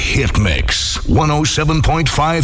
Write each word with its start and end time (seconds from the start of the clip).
Hit 0.00 0.38
Mix 0.40 0.96
107.5 1.06 1.82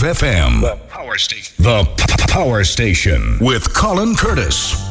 FM. 0.05 0.61
The 0.61 0.77
Power 0.89 1.17
Station. 1.19 1.55
The 1.59 1.85
P- 1.97 2.33
Power 2.33 2.63
Station 2.65 3.39
with 3.41 3.73
Colin 3.75 4.15
Curtis. 4.15 4.86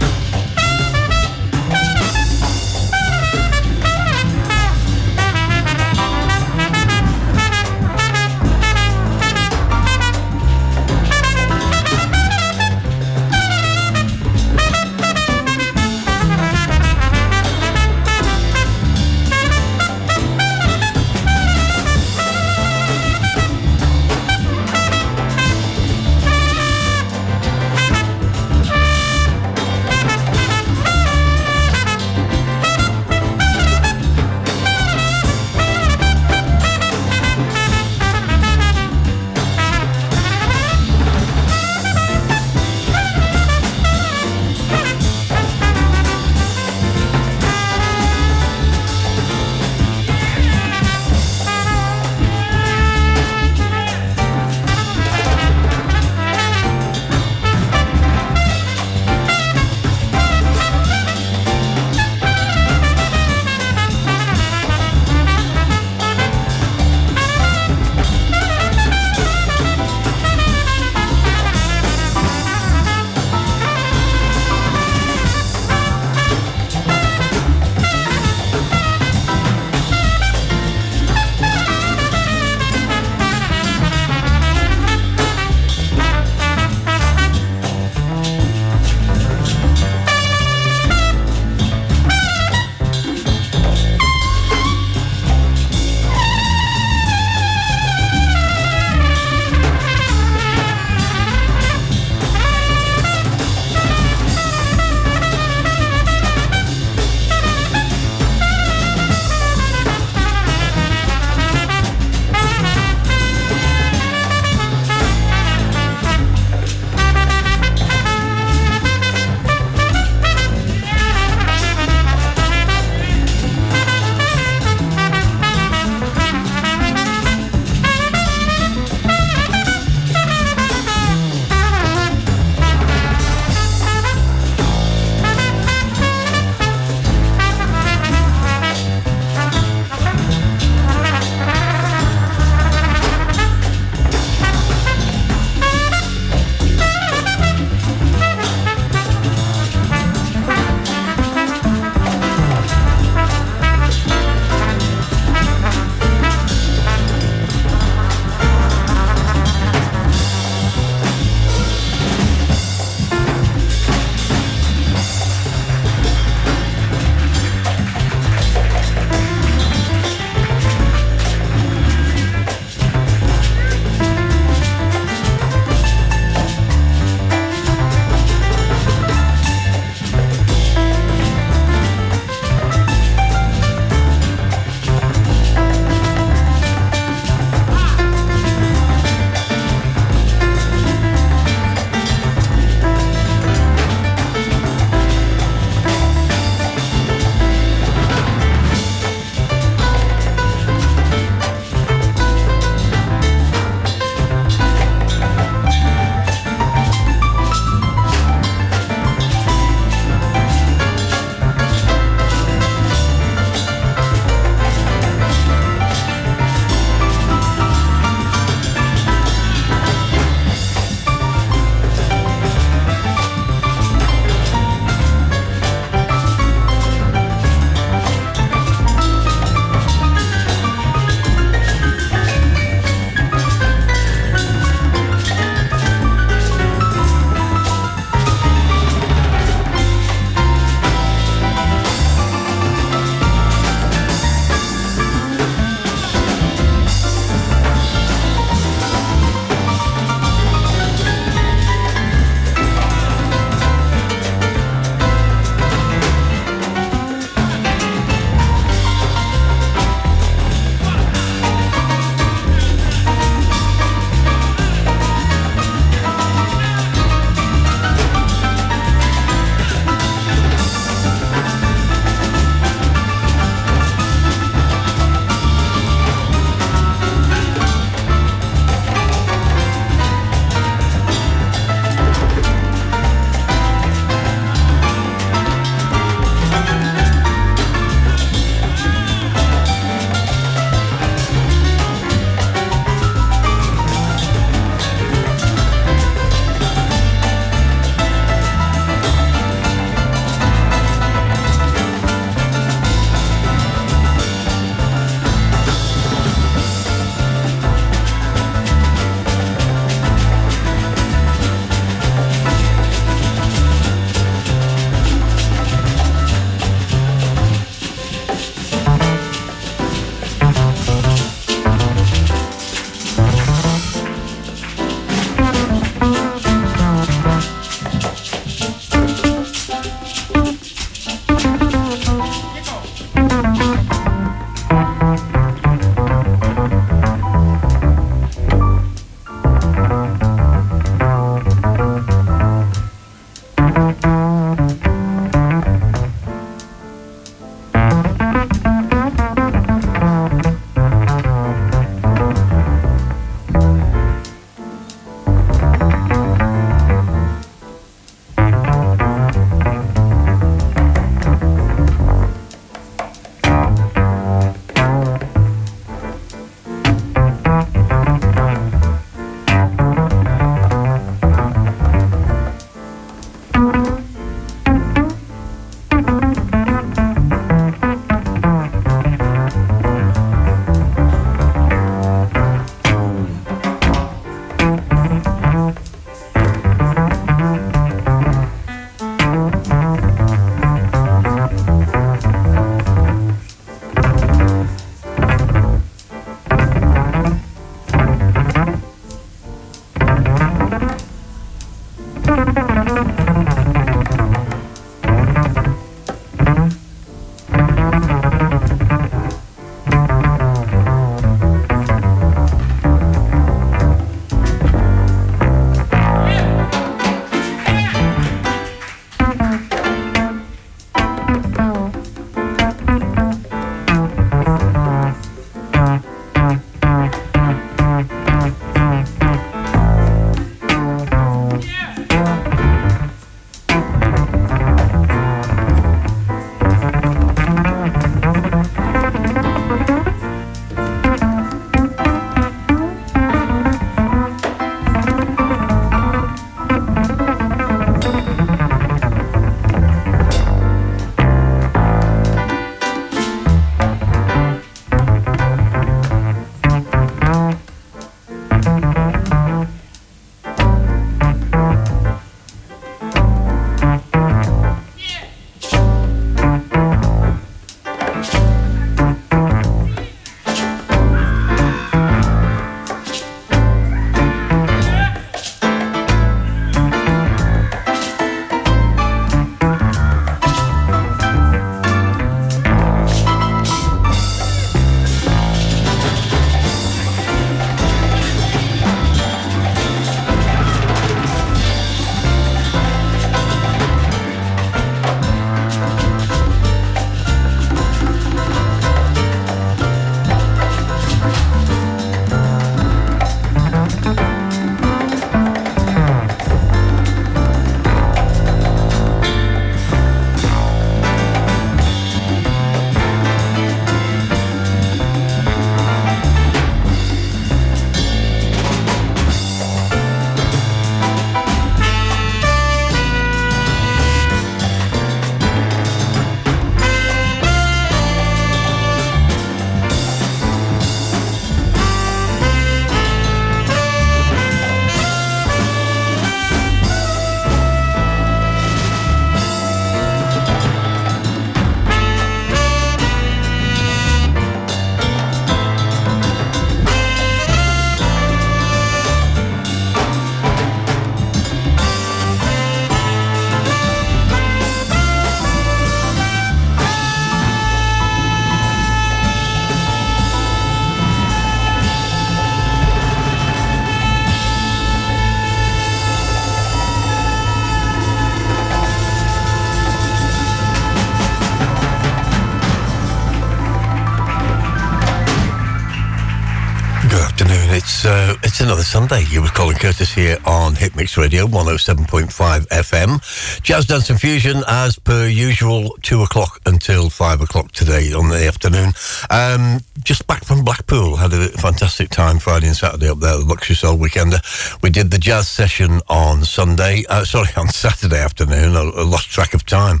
Another 578.64 578.82
Sunday. 578.82 579.24
You 579.28 579.42
with 579.42 579.52
Colin 579.52 579.76
Curtis 579.76 580.14
here 580.14 580.38
on 580.46 580.74
Hit 580.74 580.96
Mix 580.96 581.18
Radio 581.18 581.46
107.5 581.46 582.66
FM. 582.68 583.62
Jazz 583.62 583.84
Dance 583.84 584.08
and 584.08 584.18
Fusion 584.18 584.62
as 584.66 584.98
per 584.98 585.26
usual, 585.26 585.94
two 586.00 586.22
o'clock 586.22 586.60
until 586.64 587.10
five 587.10 587.42
o'clock 587.42 587.72
today 587.72 588.14
on 588.14 588.30
the 588.30 588.46
afternoon. 588.46 588.94
Um, 589.28 589.80
just 590.02 590.26
back 590.26 590.44
from 590.44 590.64
Blackpool, 590.64 591.16
had 591.16 591.34
a 591.34 591.48
fantastic 591.48 592.08
time 592.08 592.38
Friday 592.38 592.68
and 592.68 592.76
Saturday 592.76 593.10
up 593.10 593.18
there 593.18 593.36
the 593.36 593.44
Luxury 593.44 593.76
Soul 593.76 593.98
Weekender. 593.98 594.40
We 594.82 594.88
did 594.88 595.10
the 595.10 595.18
jazz 595.18 595.46
session 595.46 596.00
on 596.08 596.44
Sunday, 596.44 597.04
uh, 597.10 597.24
sorry, 597.24 597.50
on 597.58 597.68
Saturday 597.68 598.18
afternoon. 598.18 598.76
I, 598.76 598.80
I 598.80 599.02
lost 599.02 599.28
track 599.28 599.52
of 599.52 599.66
time. 599.66 600.00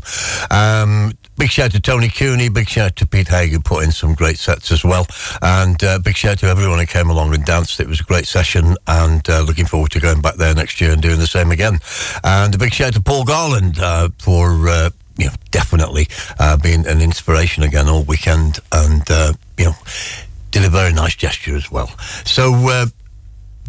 Um, 0.50 1.12
Big 1.36 1.50
shout 1.50 1.72
to 1.72 1.80
Tony 1.80 2.08
Cooney, 2.08 2.48
big 2.48 2.68
shout 2.68 2.94
to 2.96 3.06
Pete 3.06 3.26
Hagen, 3.26 3.60
put 3.60 3.82
in 3.82 3.90
some 3.90 4.14
great 4.14 4.38
sets 4.38 4.70
as 4.70 4.84
well. 4.84 5.06
And 5.42 5.82
uh, 5.82 5.98
big 5.98 6.16
shout 6.16 6.38
to 6.38 6.46
everyone 6.46 6.78
who 6.78 6.86
came 6.86 7.10
along 7.10 7.34
and 7.34 7.44
danced. 7.44 7.80
It 7.80 7.88
was 7.88 8.00
a 8.00 8.04
great 8.04 8.26
session 8.26 8.76
and 8.86 9.28
uh, 9.28 9.40
looking 9.42 9.66
forward 9.66 9.90
to 9.92 10.00
going 10.00 10.20
back 10.20 10.36
there 10.36 10.54
next 10.54 10.80
year 10.80 10.92
and 10.92 11.02
doing 11.02 11.18
the 11.18 11.26
same 11.26 11.50
again. 11.50 11.80
And 12.22 12.54
a 12.54 12.58
big 12.58 12.72
shout 12.72 12.92
to 12.94 13.02
Paul 13.02 13.24
Garland 13.24 13.80
uh, 13.80 14.10
for, 14.18 14.68
uh, 14.68 14.90
you 15.16 15.26
know, 15.26 15.32
definitely 15.50 16.06
uh, 16.38 16.56
being 16.56 16.86
an 16.86 17.00
inspiration 17.00 17.64
again 17.64 17.88
all 17.88 18.04
weekend 18.04 18.60
and, 18.70 19.02
uh, 19.10 19.32
you 19.58 19.64
know, 19.66 19.74
did 20.52 20.64
a 20.64 20.70
very 20.70 20.92
nice 20.92 21.16
gesture 21.16 21.56
as 21.56 21.68
well. 21.68 21.88
So, 22.24 22.86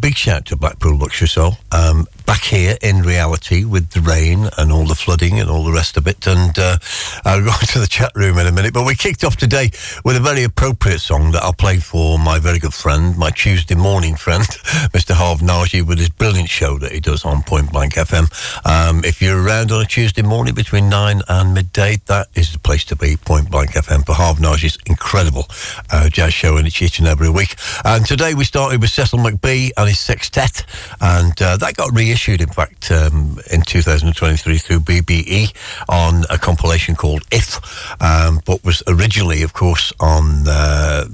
big 0.00 0.14
shout 0.14 0.46
to 0.46 0.56
Blackpool 0.56 0.96
Luxury 0.98 1.26
Soul. 1.26 1.54
Um, 1.72 2.06
back 2.26 2.42
here 2.42 2.76
in 2.82 3.02
reality 3.02 3.64
with 3.64 3.90
the 3.90 4.00
rain 4.00 4.48
and 4.58 4.72
all 4.72 4.84
the 4.84 4.94
flooding 4.96 5.38
and 5.38 5.48
all 5.48 5.64
the 5.64 5.72
rest 5.72 5.96
of 5.96 6.08
it. 6.08 6.26
And 6.26 6.58
uh, 6.58 6.76
I'll 7.24 7.40
go 7.40 7.52
into 7.60 7.78
the 7.78 7.86
chat 7.86 8.10
room 8.16 8.36
in 8.38 8.46
a 8.46 8.52
minute. 8.52 8.74
But 8.74 8.84
we 8.84 8.96
kicked 8.96 9.22
off 9.22 9.36
today 9.36 9.70
with 10.04 10.16
a 10.16 10.20
very 10.20 10.42
appropriate 10.42 10.98
song 10.98 11.30
that 11.32 11.42
I'll 11.42 11.52
play 11.52 11.78
for 11.78 12.18
my 12.18 12.40
very 12.40 12.58
good 12.58 12.74
friend, 12.74 13.16
my 13.16 13.30
Tuesday 13.30 13.76
morning 13.76 14.16
friend, 14.16 14.42
Mr. 14.92 15.14
Harv 15.14 15.38
Naji, 15.38 15.86
with 15.86 15.98
his 15.98 16.10
brilliant 16.10 16.50
show 16.50 16.78
that 16.78 16.92
he 16.92 17.00
does 17.00 17.24
on 17.24 17.42
Point 17.44 17.72
Blank 17.72 17.94
FM. 17.94 18.26
Um, 18.66 19.04
if 19.04 19.22
you're 19.22 19.40
around 19.40 19.70
on 19.70 19.80
a 19.80 19.86
Tuesday 19.86 20.22
morning 20.22 20.54
between 20.54 20.88
9 20.88 21.22
and 21.28 21.54
midday, 21.54 21.98
that 22.06 22.26
is 22.34 22.52
the 22.52 22.58
place 22.58 22.84
to 22.86 22.96
be, 22.96 23.16
Point 23.16 23.50
Blank 23.50 23.70
FM, 23.70 24.04
for 24.04 24.14
Harv 24.14 24.38
Naji's 24.38 24.78
incredible 24.86 25.46
uh, 25.92 26.08
jazz 26.08 26.34
show, 26.34 26.56
and 26.56 26.66
it's 26.66 26.82
each 26.82 26.98
and 26.98 27.06
every 27.06 27.30
week. 27.30 27.54
And 27.84 28.04
today 28.04 28.34
we 28.34 28.44
started 28.44 28.80
with 28.80 28.90
Cecil 28.90 29.20
McBee 29.20 29.70
and 29.76 29.88
his 29.88 30.00
sextet, 30.00 30.64
and 31.00 31.40
uh, 31.40 31.56
that 31.58 31.76
got 31.76 31.92
reissued 31.92 32.15
issued, 32.16 32.40
in 32.40 32.48
fact, 32.48 32.90
um, 32.90 33.38
in 33.52 33.60
2023 33.60 34.56
through 34.56 34.80
BBE 34.80 35.54
on 35.86 36.24
a 36.30 36.38
compilation 36.38 36.96
called 36.96 37.22
If, 37.30 37.60
um, 38.00 38.40
but 38.46 38.64
was 38.64 38.82
originally, 38.88 39.42
of 39.42 39.52
course, 39.52 39.92
on 40.00 40.48
uh, 40.48 41.04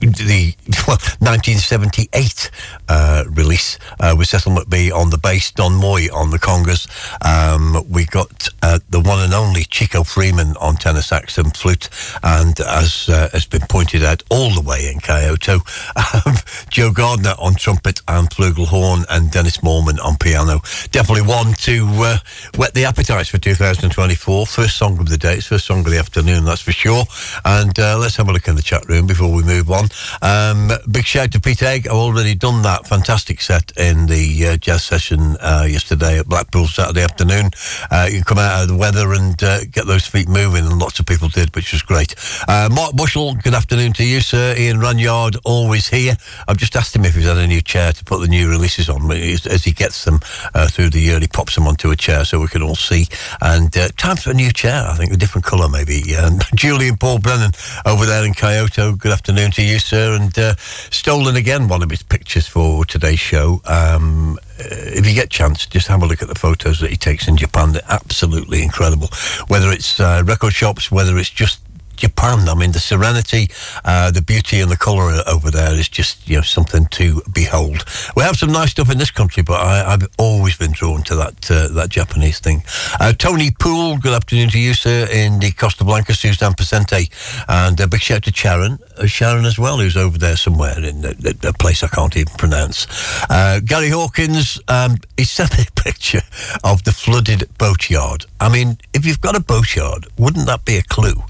the 0.00 0.54
well, 0.88 0.98
1978 1.20 2.50
uh, 2.88 3.24
release 3.30 3.78
uh, 4.00 4.14
with 4.16 4.28
Cecil 4.28 4.52
McBee 4.52 4.92
on 4.92 5.10
the 5.10 5.18
bass, 5.18 5.50
Don 5.52 5.74
Moye 5.74 6.08
on 6.12 6.30
the 6.30 6.38
congas. 6.38 6.88
Um, 7.24 7.84
we 7.88 8.06
got 8.06 8.48
uh, 8.62 8.78
the 8.88 9.00
one 9.00 9.22
and 9.22 9.34
only 9.34 9.64
Chico 9.64 10.02
Freeman 10.02 10.56
on 10.56 10.76
tenor 10.76 11.02
sax 11.02 11.38
and 11.38 11.54
flute, 11.56 11.88
and 12.22 12.58
as 12.60 13.08
uh, 13.08 13.28
has 13.32 13.46
been 13.46 13.62
pointed 13.68 14.02
out 14.02 14.22
all 14.30 14.50
the 14.50 14.62
way 14.62 14.90
in 14.90 15.00
Kyoto, 15.00 15.60
um, 15.96 16.34
Joe 16.70 16.92
Gardner 16.92 17.34
on 17.38 17.54
trumpet 17.54 18.00
and 18.08 18.28
flugelhorn, 18.30 19.04
and 19.10 19.30
Dennis 19.30 19.58
Moorman 19.58 20.02
on 20.02 20.16
piano. 20.16 20.60
Definitely 20.90 21.28
one 21.28 21.52
to 21.54 21.86
uh, 21.96 22.18
whet 22.56 22.74
the 22.74 22.84
appetites 22.84 23.28
for 23.28 23.38
2024. 23.38 24.46
First 24.46 24.76
song 24.76 24.98
of 24.98 25.08
the 25.08 25.18
day, 25.18 25.34
it's 25.34 25.46
first 25.46 25.66
song 25.66 25.80
of 25.80 25.90
the 25.90 25.98
afternoon, 25.98 26.44
that's 26.44 26.62
for 26.62 26.72
sure. 26.72 27.04
And 27.44 27.78
uh, 27.78 27.98
let's 27.98 28.16
have 28.16 28.28
a 28.28 28.32
look 28.32 28.48
in 28.48 28.56
the 28.56 28.62
chat 28.62 28.88
room 28.88 29.06
before 29.06 29.32
we 29.32 29.42
move 29.42 29.70
on. 29.70 29.89
Um, 30.22 30.70
big 30.90 31.04
shout 31.04 31.32
to 31.32 31.40
Pete 31.40 31.62
Egg. 31.62 31.86
I've 31.86 31.94
already 31.94 32.34
done 32.34 32.62
that 32.62 32.86
fantastic 32.86 33.40
set 33.40 33.72
in 33.76 34.06
the 34.06 34.46
uh, 34.46 34.56
jazz 34.56 34.84
session 34.84 35.36
uh, 35.40 35.66
yesterday 35.68 36.18
at 36.18 36.26
Blackpool 36.26 36.66
Saturday 36.66 37.02
afternoon. 37.02 37.50
Uh, 37.90 38.08
you 38.10 38.22
come 38.22 38.38
out 38.38 38.62
of 38.62 38.68
the 38.68 38.76
weather 38.76 39.12
and 39.12 39.42
uh, 39.42 39.64
get 39.64 39.86
those 39.86 40.06
feet 40.06 40.28
moving, 40.28 40.64
and 40.64 40.78
lots 40.78 41.00
of 41.00 41.06
people 41.06 41.28
did, 41.28 41.54
which 41.54 41.72
was 41.72 41.82
great. 41.82 42.14
Uh, 42.48 42.68
Mark 42.72 42.94
Bushell, 42.94 43.34
good 43.34 43.54
afternoon 43.54 43.92
to 43.94 44.04
you, 44.04 44.20
sir. 44.20 44.54
Ian 44.56 44.78
Runyard, 44.78 45.36
always 45.44 45.88
here. 45.88 46.16
I've 46.46 46.58
just 46.58 46.76
asked 46.76 46.94
him 46.94 47.04
if 47.04 47.14
he's 47.14 47.24
had 47.24 47.38
a 47.38 47.46
new 47.46 47.62
chair 47.62 47.92
to 47.92 48.04
put 48.04 48.20
the 48.20 48.28
new 48.28 48.48
releases 48.48 48.88
on. 48.88 49.10
As 49.10 49.64
he 49.64 49.72
gets 49.72 50.04
them 50.04 50.20
uh, 50.54 50.68
through 50.68 50.90
the 50.90 51.00
year, 51.00 51.18
he 51.18 51.26
pops 51.26 51.54
them 51.54 51.66
onto 51.66 51.90
a 51.90 51.96
chair 51.96 52.24
so 52.24 52.40
we 52.40 52.48
can 52.48 52.62
all 52.62 52.76
see. 52.76 53.06
And 53.40 53.72
time 53.96 54.16
for 54.16 54.30
a 54.30 54.34
new 54.34 54.52
chair, 54.52 54.84
I 54.86 54.96
think, 54.96 55.12
a 55.12 55.16
different 55.16 55.44
colour 55.44 55.68
maybe. 55.68 56.14
And 56.14 56.42
Julian 56.54 56.96
Paul 56.96 57.18
Brennan 57.18 57.52
over 57.86 58.06
there 58.06 58.24
in 58.24 58.34
Kyoto, 58.34 58.94
good 58.94 59.12
afternoon 59.12 59.50
to 59.52 59.62
you, 59.62 59.78
sir, 59.84 60.14
and 60.14 60.36
uh, 60.38 60.54
stolen 60.90 61.36
again 61.36 61.68
one 61.68 61.82
of 61.82 61.90
his 61.90 62.02
pictures 62.02 62.46
for 62.46 62.84
today's 62.84 63.20
show. 63.20 63.60
Um, 63.66 64.38
uh, 64.58 64.64
if 64.68 65.06
you 65.06 65.14
get 65.14 65.26
a 65.26 65.28
chance, 65.28 65.66
just 65.66 65.88
have 65.88 66.02
a 66.02 66.06
look 66.06 66.22
at 66.22 66.28
the 66.28 66.34
photos 66.34 66.80
that 66.80 66.90
he 66.90 66.96
takes 66.96 67.28
in 67.28 67.36
Japan. 67.36 67.72
They're 67.72 67.82
absolutely 67.88 68.62
incredible. 68.62 69.08
Whether 69.48 69.70
it's 69.70 69.98
uh, 70.00 70.22
record 70.26 70.52
shops, 70.52 70.90
whether 70.90 71.16
it's 71.18 71.30
just 71.30 71.60
Japan. 72.00 72.48
I 72.48 72.54
mean, 72.54 72.72
the 72.72 72.80
serenity, 72.80 73.48
uh, 73.84 74.10
the 74.10 74.22
beauty, 74.22 74.60
and 74.60 74.70
the 74.70 74.76
colour 74.76 75.22
over 75.26 75.50
there 75.50 75.74
is 75.74 75.88
just 75.88 76.28
you 76.28 76.36
know 76.36 76.42
something 76.42 76.86
to 76.86 77.22
behold. 77.32 77.84
We 78.16 78.22
have 78.22 78.36
some 78.36 78.52
nice 78.52 78.70
stuff 78.70 78.90
in 78.90 78.98
this 78.98 79.10
country, 79.10 79.42
but 79.42 79.60
I, 79.60 79.90
have 79.90 80.08
always 80.18 80.56
been 80.56 80.72
drawn 80.72 81.02
to 81.04 81.16
that 81.16 81.50
uh, 81.50 81.68
that 81.74 81.90
Japanese 81.90 82.40
thing. 82.40 82.62
Uh, 82.98 83.12
Tony 83.12 83.50
Poole, 83.50 83.98
good 83.98 84.12
afternoon 84.12 84.48
to 84.50 84.58
you, 84.58 84.74
sir, 84.74 85.06
in 85.10 85.38
the 85.38 85.52
Costa 85.52 85.84
Blanca, 85.84 86.14
Susan 86.14 86.52
Pacente, 86.54 87.10
and 87.48 87.78
a 87.80 87.86
big 87.86 88.00
shout 88.00 88.24
to 88.24 88.32
Sharon, 88.32 88.78
uh, 88.96 89.06
Sharon 89.06 89.44
as 89.44 89.58
well, 89.58 89.78
who's 89.78 89.96
over 89.96 90.18
there 90.18 90.36
somewhere 90.36 90.78
in 90.82 91.04
a, 91.04 91.48
a 91.48 91.52
place 91.52 91.82
I 91.82 91.88
can't 91.88 92.16
even 92.16 92.32
pronounce. 92.36 92.86
Uh, 93.28 93.60
Gary 93.64 93.90
Hawkins, 93.90 94.60
um, 94.68 94.96
he 95.16 95.24
sent 95.24 95.56
me 95.56 95.64
a 95.68 95.72
picture 95.82 96.22
of 96.64 96.84
the 96.84 96.92
flooded 96.92 97.48
boatyard. 97.58 98.24
I 98.40 98.48
mean, 98.48 98.78
if 98.94 99.04
you've 99.04 99.20
got 99.20 99.36
a 99.36 99.40
boatyard, 99.40 100.06
wouldn't 100.18 100.46
that 100.46 100.64
be 100.64 100.76
a 100.76 100.82
clue? 100.82 101.22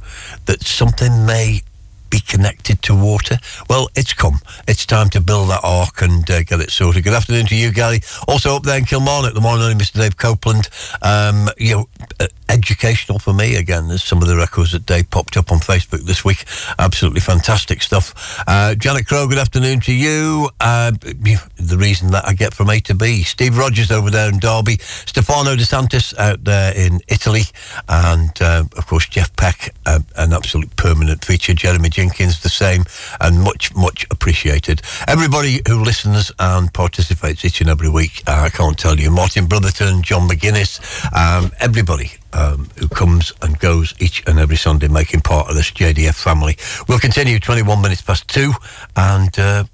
That 0.51 0.65
something 0.65 1.25
may 1.27 1.63
be 2.11 2.19
connected 2.19 2.83
to 2.83 2.93
water? 2.93 3.39
Well, 3.69 3.89
it's 3.95 4.13
come. 4.13 4.41
It's 4.67 4.85
time 4.85 5.09
to 5.11 5.21
build 5.21 5.51
that 5.51 5.61
ark 5.63 6.03
and 6.03 6.29
uh, 6.29 6.43
get 6.43 6.59
it 6.59 6.73
sorted. 6.73 7.05
Good 7.05 7.13
afternoon 7.13 7.47
to 7.47 7.55
you, 7.55 7.71
Gary. 7.73 8.01
Also 8.27 8.57
up 8.57 8.65
there 8.65 8.77
in 8.77 8.85
Kilmarnock, 8.85 9.35
the 9.35 9.41
morning, 9.41 9.79
Mr. 9.79 10.01
Dave 10.01 10.17
Copeland. 10.17 10.69
Um, 11.03 11.49
you 11.57 11.77
know, 11.77 11.89
uh, 12.19 12.27
educational 12.51 13.19
for 13.19 13.33
me 13.33 13.57
again. 13.57 13.89
There's 13.89 14.03
some 14.03 14.21
of 14.21 14.29
the 14.29 14.37
records 14.37 14.73
that 14.73 14.85
Dave 14.85 15.09
popped 15.11 15.37
up 15.37 15.53
on 15.53 15.59
Facebook 15.59 16.01
this 16.01 16.25
week. 16.25 16.45
Absolutely 16.79 17.21
fantastic 17.21 17.81
stuff. 17.81 18.43
Uh, 18.47 18.75
Janet 18.75 19.07
Crow, 19.07 19.29
good 19.29 19.39
afternoon 19.39 19.81
to 19.81 19.95
you. 19.95 20.51
Uh, 20.61 20.91
the 20.91 21.77
reason 21.79 22.11
that 22.11 22.27
I 22.27 22.35
get 22.35 22.53
from 22.53 22.69
A 22.71 22.81
to 22.81 22.95
B. 22.95 23.23
Steve 23.23 23.57
Rogers 23.57 23.91
over 23.91 24.11
there 24.11 24.29
in 24.29 24.39
Derby. 24.39 24.79
Stefano 24.81 25.55
De 25.55 25.63
Santis 25.63 26.17
out 26.19 26.45
there 26.45 26.75
in 26.75 27.01
Italy. 27.09 27.43
And, 27.89 28.31
uh, 28.41 28.65
of 28.77 28.87
course, 28.87 29.07
Jeff 29.07 29.35
Peck, 29.37 29.73
uh, 29.87 30.01
an 30.17 30.33
absolute 30.33 30.75
permanent 30.77 31.25
feature. 31.25 31.55
Jeremy 31.55 31.89
Jenkins, 31.89 32.41
the 32.41 32.49
same. 32.49 32.85
And 33.21 33.41
much, 33.41 33.75
much 33.77 34.07
appreciated. 34.11 34.83
Everybody 35.07 35.61
who 35.69 35.85
listens 35.85 36.33
and 36.39 36.73
participates 36.75 37.45
each 37.45 37.61
and 37.61 37.71
every 37.71 37.89
week, 37.89 38.25
uh, 38.27 38.43
I 38.43 38.49
can't 38.49 38.79
tell 38.79 38.99
you. 38.99 39.11
Martin 39.11 39.47
Brotherton, 39.47 40.03
John 40.03 40.29
McGuinness, 40.29 40.81
um, 41.15 41.53
everybody 41.61 42.13
um, 42.33 42.69
who 42.77 42.89
comes 42.89 43.33
and 43.43 43.59
goes 43.59 43.95
each 44.01 44.23
and 44.27 44.39
every 44.39 44.57
Sunday 44.57 44.89
making 44.89 45.21
part 45.21 45.49
of 45.49 45.55
this 45.55 45.71
JDF 45.71 46.15
family. 46.15 46.57
We'll 46.89 46.99
continue 46.99 47.39
21 47.39 47.81
minutes 47.81 48.03
past 48.03 48.29
two 48.29 48.53
and 48.97 49.37
uh, 49.39 49.65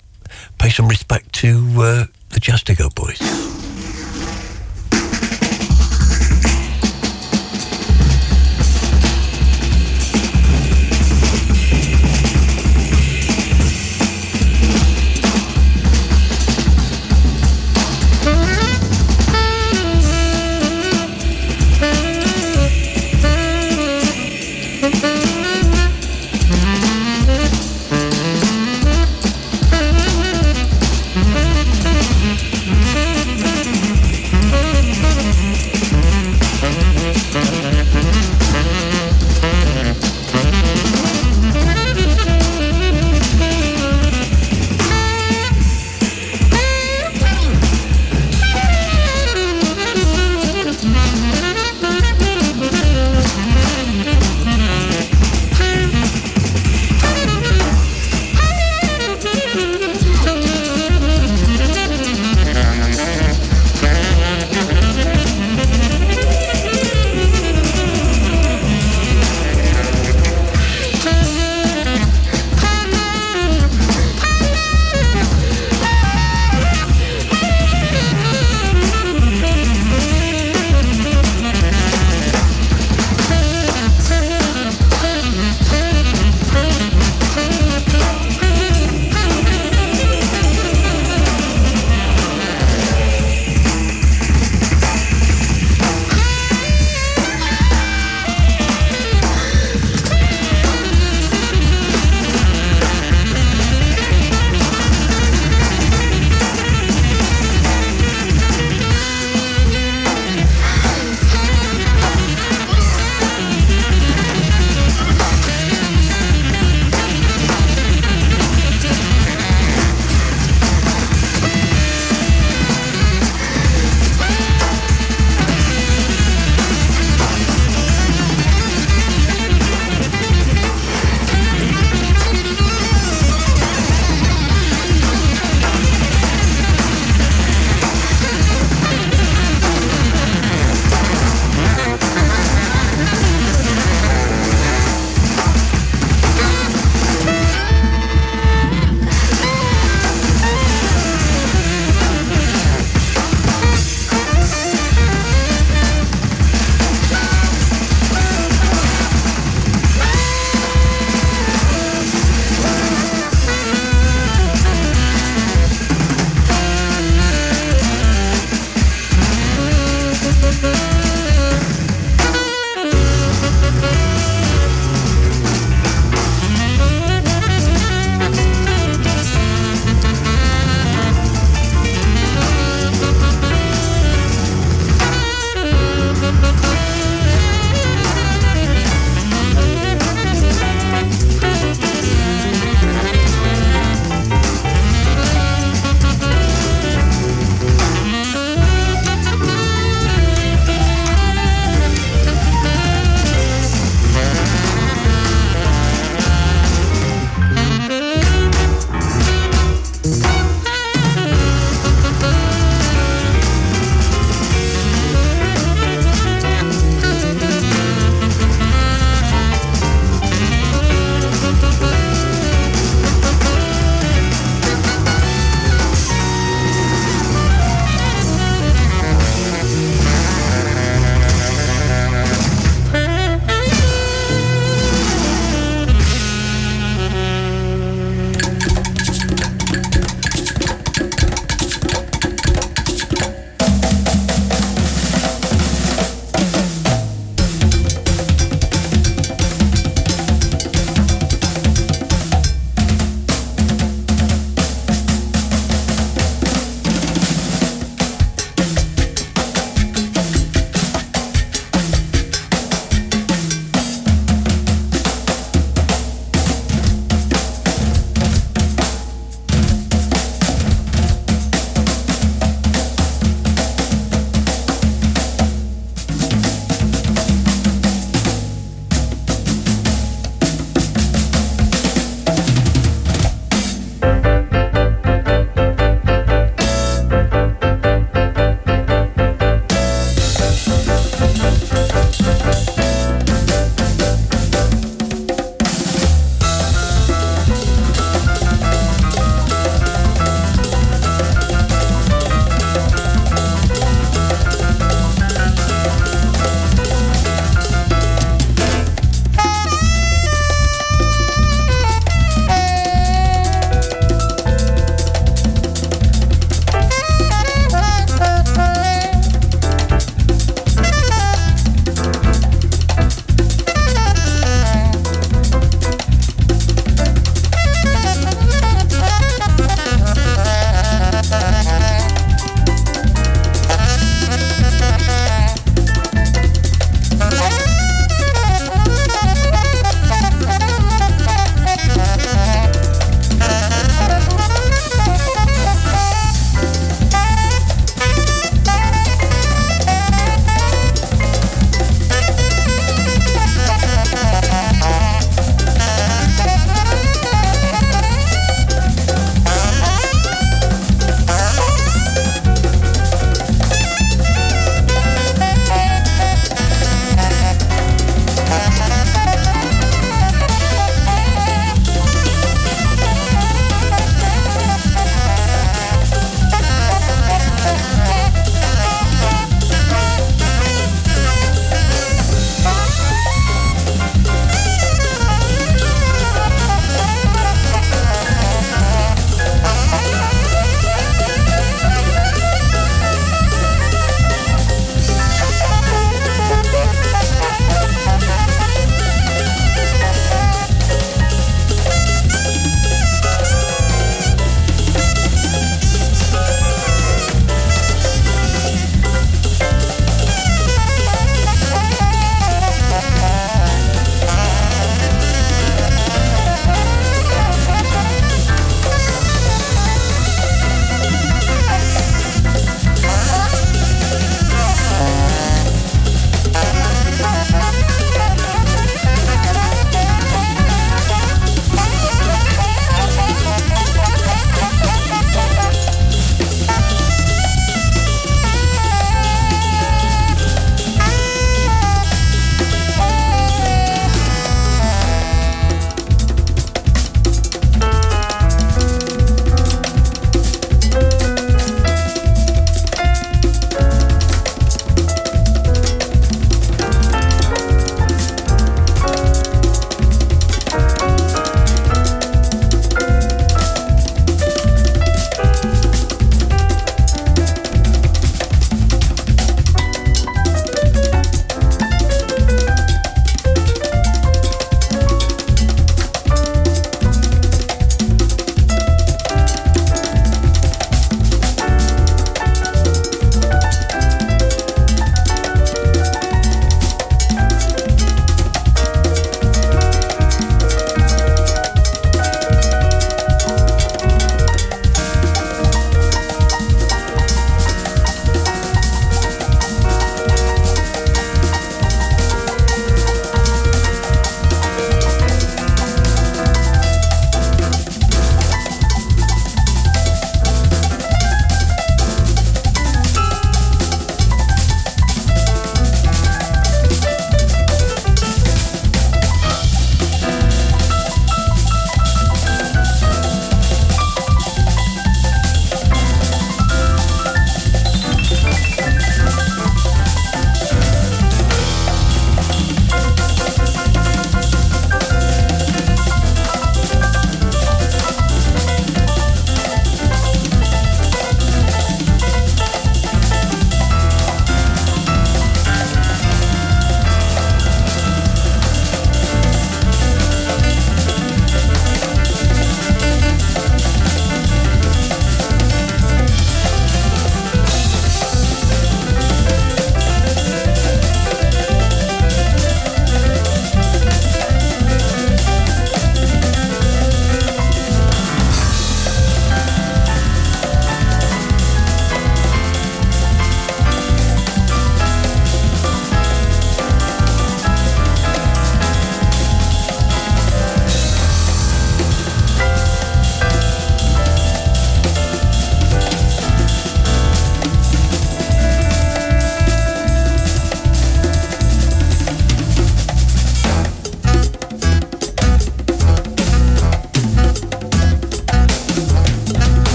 pay 0.59 0.71
some 0.71 0.89
respect 0.89 1.33
to 1.35 1.57
uh, 1.77 2.05
the 2.31 2.41
Jastigo 2.41 2.95
boys. 2.95 3.66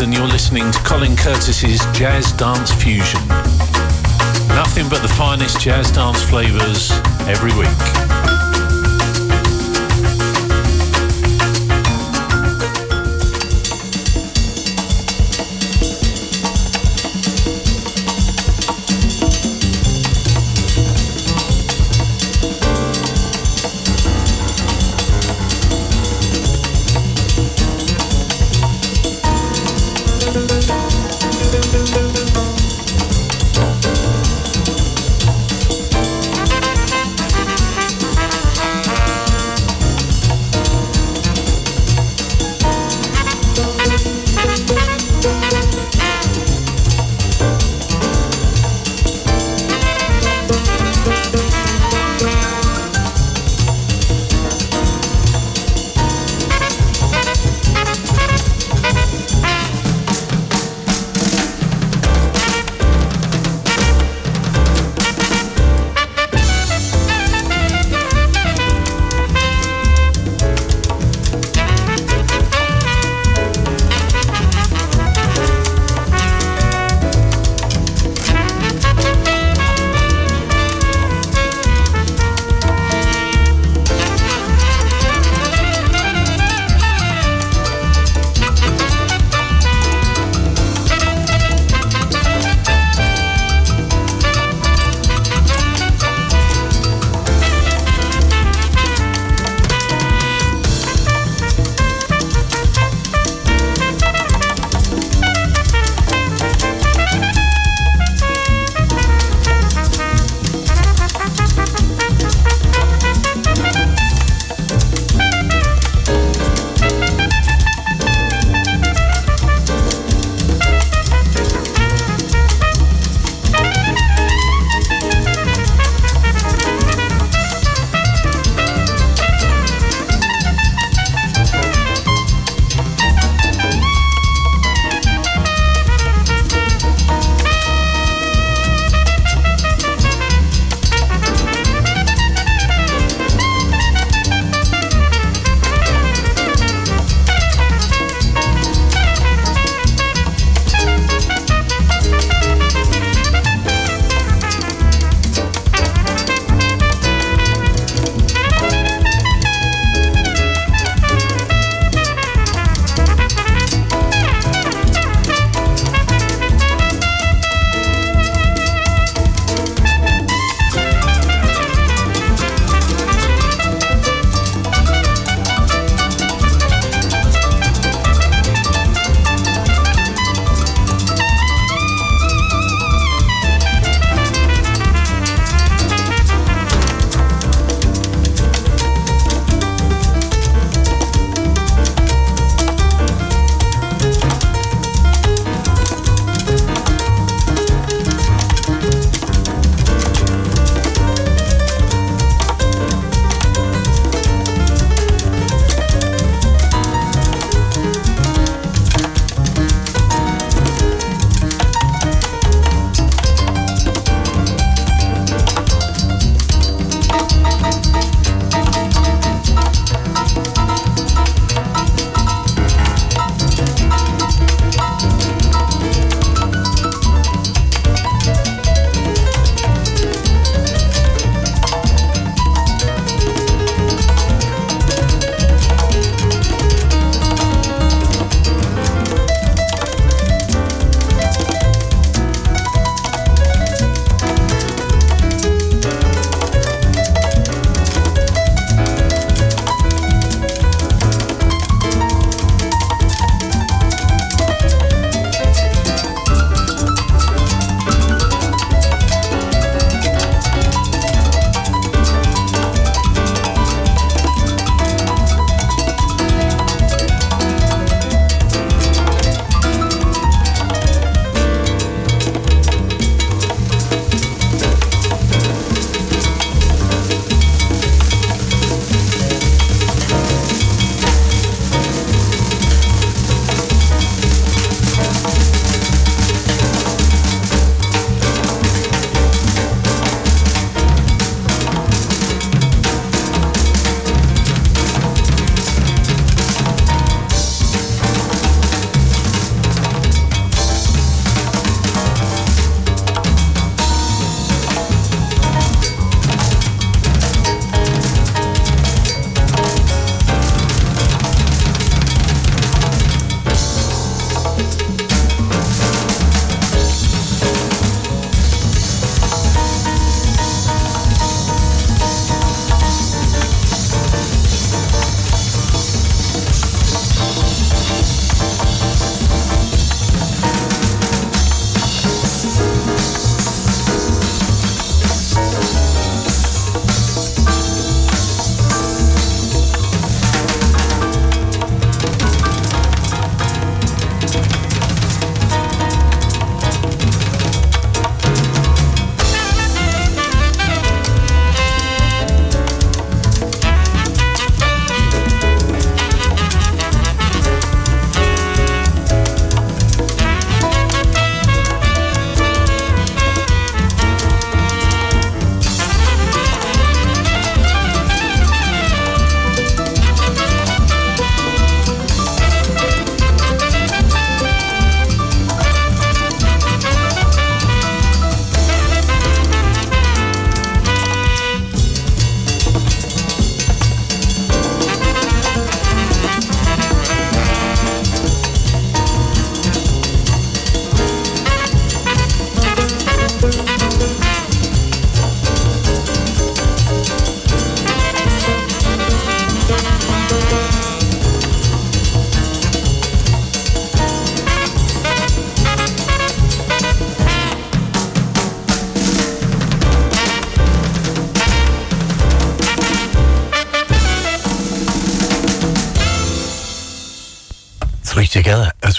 And 0.00 0.14
you're 0.14 0.28
listening 0.28 0.70
to 0.70 0.78
Colin 0.84 1.16
Curtis's 1.16 1.80
Jazz 1.92 2.30
Dance 2.32 2.72
Fusion. 2.72 3.26
Nothing 4.48 4.88
but 4.88 5.02
the 5.02 5.12
finest 5.16 5.60
jazz 5.60 5.90
dance 5.90 6.22
flavours 6.22 6.92
every 7.26 7.52
week. 7.58 8.07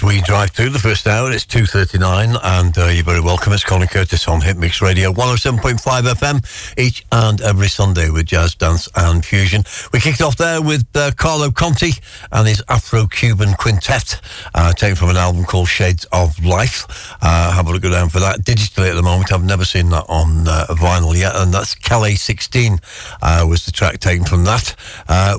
We 0.09 0.21
drive 0.21 0.49
through 0.49 0.69
the 0.69 0.79
first 0.79 1.05
hour. 1.05 1.31
It's 1.31 1.45
2.39 1.45 2.39
and 2.43 2.75
uh, 2.79 2.87
you're 2.87 3.03
very 3.03 3.21
welcome. 3.21 3.53
It's 3.53 3.63
Colin 3.63 3.87
Curtis 3.87 4.27
on 4.27 4.41
Hit 4.41 4.57
Mix 4.57 4.81
Radio 4.81 5.13
107.5 5.13 5.77
FM 5.77 6.79
each 6.79 7.05
and 7.11 7.39
every 7.41 7.67
Sunday 7.67 8.09
with 8.09 8.25
jazz, 8.25 8.55
dance 8.55 8.89
and 8.95 9.23
fusion. 9.23 9.61
We 9.93 9.99
kicked 9.99 10.23
off 10.23 10.35
there 10.35 10.63
with 10.63 10.87
uh, 10.95 11.11
Carlo 11.15 11.51
Conti 11.51 11.91
and 12.31 12.47
his 12.47 12.63
Afro-Cuban 12.69 13.53
quintet 13.59 14.19
uh, 14.55 14.73
taken 14.73 14.95
from 14.95 15.11
an 15.11 15.17
album 15.17 15.43
called 15.43 15.67
Shades 15.67 16.05
of 16.11 16.43
Life. 16.43 16.87
Uh, 17.21 17.51
have 17.51 17.67
a 17.67 17.71
look 17.71 17.85
around 17.85 18.09
for 18.09 18.19
that 18.19 18.39
digitally 18.39 18.89
at 18.89 18.95
the 18.95 19.03
moment. 19.03 19.31
I've 19.31 19.43
never 19.43 19.63
seen 19.63 19.89
that 19.91 20.05
on 20.09 20.47
uh, 20.47 20.65
vinyl 20.69 21.15
yet 21.15 21.35
and 21.35 21.53
that's 21.53 21.75
Calais 21.75 22.15
16 22.15 22.79
uh, 23.21 23.45
was 23.47 23.63
the 23.63 23.71
track 23.71 23.99
taken 23.99 24.25
from 24.25 24.43
that. 24.45 24.75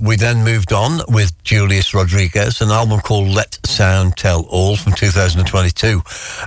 We 0.01 0.15
then 0.15 0.45
moved 0.45 0.73
on 0.73 1.01
with 1.09 1.43
Julius 1.43 1.93
Rodriguez, 1.93 2.61
an 2.61 2.69
album 2.69 3.01
called 3.01 3.27
Let 3.27 3.59
Sound 3.67 4.17
Tell 4.17 4.45
All 4.45 4.60
from 4.61 4.93
2022. 4.93 6.03